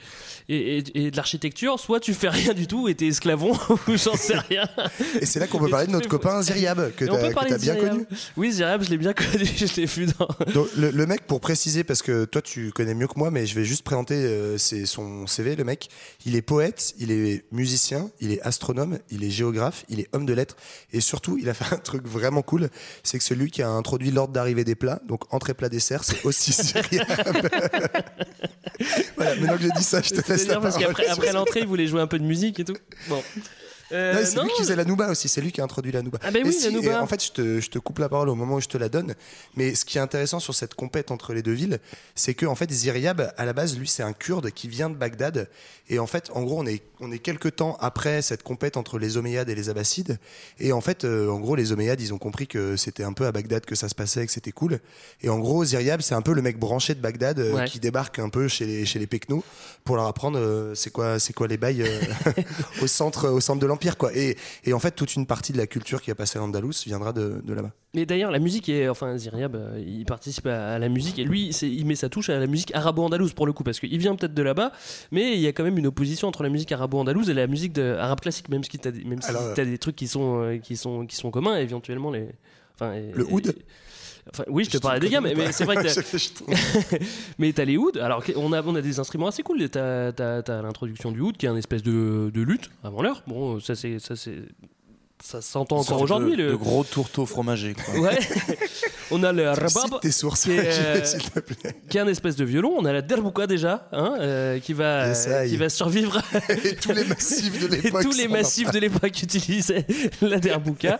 [0.47, 3.53] et, et- et de l'architecture, soit tu fais rien du tout et t'es esclavon
[3.87, 4.69] ou j'en sais rien.
[5.19, 7.79] Et c'est là qu'on peut parler de notre copain Ziryab, que t'as bien Ziryab.
[7.89, 8.05] connu.
[8.37, 10.27] Oui, Ziryab, je l'ai bien connu, je l'ai vu dans.
[10.53, 13.47] Donc, le, le mec, pour préciser, parce que toi tu connais mieux que moi, mais
[13.47, 15.55] je vais juste présenter euh, c'est son CV.
[15.55, 15.89] Le mec,
[16.25, 20.25] il est poète, il est musicien, il est astronome, il est géographe, il est homme
[20.25, 20.55] de lettres,
[20.91, 22.69] et surtout, il a fait un truc vraiment cool.
[23.03, 26.23] C'est que celui qui a introduit l'ordre d'arrivée des plats, donc entrée plat dessert, c'est
[26.25, 27.07] aussi Ziryab.
[29.15, 31.67] voilà, maintenant que j'ai dit ça, je te laisse la parce qu'après après l'entrée, il
[31.67, 32.77] voulait jouer un peu de musique et tout.
[33.07, 33.23] Bon.
[33.93, 36.17] Euh, c'est lui qui faisait la nouba aussi, c'est lui qui a introduit la nouba.
[36.23, 36.91] Ah ben oui, si, la nouba.
[36.91, 38.77] et en fait, je te, je te coupe la parole au moment où je te
[38.77, 39.15] la donne.
[39.55, 41.79] Mais ce qui est intéressant sur cette compète entre les deux villes,
[42.15, 44.95] c'est que en fait, Ziryab, à la base, lui, c'est un Kurde qui vient de
[44.95, 45.49] Bagdad.
[45.89, 48.97] Et en fait, en gros, on est, on est quelques temps après cette compète entre
[48.97, 50.19] les Omeyyades et les Abbassides.
[50.59, 53.25] Et en fait, euh, en gros, les Omeyyades, ils ont compris que c'était un peu
[53.25, 54.79] à Bagdad que ça se passait, que c'était cool.
[55.21, 57.65] Et en gros, Ziryab, c'est un peu le mec branché de Bagdad euh, Ouais.
[57.65, 59.43] qui débarque un peu chez les, chez les Pekno
[59.83, 61.83] pour leur apprendre c'est quoi, c'est quoi les bails
[62.81, 64.15] au centre, au centre de l'empire, quoi.
[64.15, 66.73] Et, et en fait, toute une partie de la culture qui a passé à l'Andalous
[66.85, 67.71] viendra de, de là-bas.
[67.93, 68.87] Mais d'ailleurs, la musique est.
[68.87, 72.29] Enfin, Ziryab, euh, il participe à, à la musique et lui, il met sa touche
[72.29, 74.71] à la musique arabo-andalouse pour le coup, parce qu'il vient peut-être de là-bas,
[75.11, 77.73] mais il y a quand même une opposition entre la musique arabo-andalouse et la musique
[77.73, 80.57] de, arabe classique, même si des, même si Alors, t'as des trucs qui sont, euh,
[80.57, 82.29] qui, sont, qui sont communs, éventuellement les.
[82.75, 83.55] Enfin, Le et-
[84.31, 86.97] Enfin, oui, je te Je parlais des gars, mais, c'est vrai que t'as-
[87.39, 87.91] mais t'as les ouds.
[87.99, 89.67] Alors on a, on a des instruments assez cool.
[89.69, 93.23] T'as, t'as- t'as l'introduction du oud qui est un espèce de, de lutte avant l'heure.
[93.27, 94.37] Bon, ça c'est, ça c'est,
[95.23, 96.35] ça s'entend encore aujourd'hui.
[96.35, 97.73] le- gros tourteaux fromagés.
[97.73, 97.99] Quoi.
[98.01, 98.19] Ouais.
[99.11, 99.99] on a le rabab.
[100.01, 101.75] Tes sources, qui est, euh, s'il te plaît.
[101.89, 102.73] qui est un espèce de violon.
[102.77, 105.11] On a la derbouka déjà, hein, euh, qui va,
[105.47, 106.21] qui va survivre.
[106.65, 108.03] Et tous les massifs de Et l'époque.
[108.03, 109.85] tous les massifs de l'époque utilisaient
[110.21, 110.99] la derbouka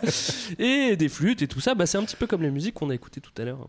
[0.58, 1.74] et des flûtes et tout ça.
[1.74, 3.68] Bah, c'est un petit peu comme les musiques qu'on a écoutées tout à l'heure.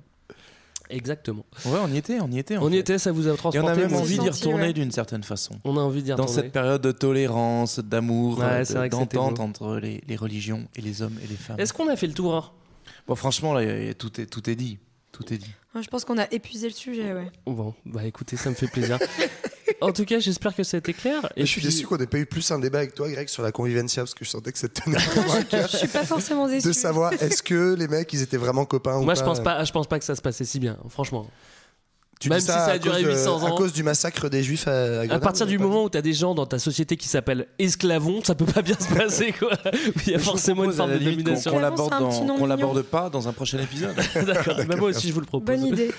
[0.89, 1.45] Exactement.
[1.65, 2.57] Ouais, on y était, on y était.
[2.57, 3.69] On y était, ça vous a Et on transporté.
[3.71, 4.73] a même envie d'y retourner ouais.
[4.73, 5.55] d'une certaine façon.
[5.63, 6.33] On a envie d'y Dans retourner.
[6.41, 11.17] cette période de tolérance, d'amour, Ouais, euh, d'entente entre les, les religions et les hommes
[11.23, 11.59] et les femmes.
[11.59, 12.51] Est-ce qu'on a fait le tour hein?
[13.07, 14.77] Bon, franchement, là, y a- tout est, tout est dit.
[15.11, 15.51] Tout est dit.
[15.81, 17.31] Je pense qu'on a épuisé le sujet, ouais.
[17.45, 18.99] Bon, bah écoutez, ça me fait plaisir.
[19.83, 21.31] en tout cas, j'espère que ça a été clair.
[21.35, 23.27] Et je suis puis- déçu qu'on n'ait pas eu plus un débat avec toi, Greg,
[23.27, 25.77] sur la convivencia, parce que je sentais que ça te tenait vraiment à cœur Je
[25.77, 26.67] suis pas forcément déçue.
[26.67, 29.19] de savoir est-ce que les mecs, ils étaient vraiment copains ou Moi, pas.
[29.19, 31.27] je pense pas, je pense pas que ça se passait si bien, franchement.
[32.19, 33.55] Tu Même dis si ça, ça a à duré cause de- 800 À ans.
[33.55, 36.13] cause du massacre des Juifs à, à À partir du moment où tu as des
[36.13, 39.51] gens dans ta société qui s'appellent esclavons, ça peut pas bien se passer quoi.
[40.07, 41.51] Il y a forcément une à forme la de qu'on- domination.
[41.51, 42.45] Qu'on l'aborde mignon.
[42.45, 43.93] l'aborde pas dans un prochain épisode.
[44.25, 45.45] D'accord, bah, moi aussi je vous le propose.
[45.59, 45.91] Bonne idée.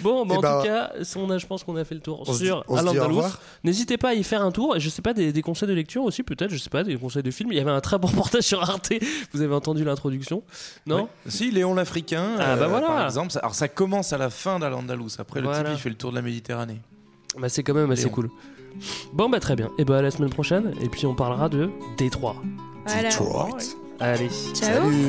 [0.00, 2.00] Bon, bah, Eh en ben, tout cas, on a, je pense qu'on a fait le
[2.00, 2.62] tour on sur
[3.08, 3.40] revoir.
[3.64, 4.76] N'hésitez pas à y faire un tour.
[4.76, 6.96] Et je sais pas, des, des conseils de lecture aussi, peut-être, je sais pas, des
[6.96, 7.50] conseils de films.
[7.52, 8.92] Il y avait un très bon reportage sur Arte.
[9.32, 10.42] Vous avez entendu l'introduction
[10.86, 11.08] Non?
[11.26, 12.86] Si, Léon l'Africain, Ah, bah voilà.
[12.86, 13.32] par exemple.
[13.40, 15.16] Alors ça commence à la fin d'Al-Andalus.
[15.18, 15.70] Après, le Voilà.
[15.70, 16.80] type, il fait le tour de la Méditerranée.
[17.38, 18.12] Bah, c'est quand même assez Léon.
[18.14, 18.30] cool.
[19.12, 19.70] Bon, bah, très bien.
[19.78, 20.72] Et bah, à la semaine prochaine.
[20.80, 22.36] Et puis, on parlera de Détroit.
[22.86, 23.08] Voilà.
[23.08, 23.58] Detroit.
[24.00, 24.28] Allez.
[24.54, 24.90] Ciao.
[24.90, 25.08] Salut.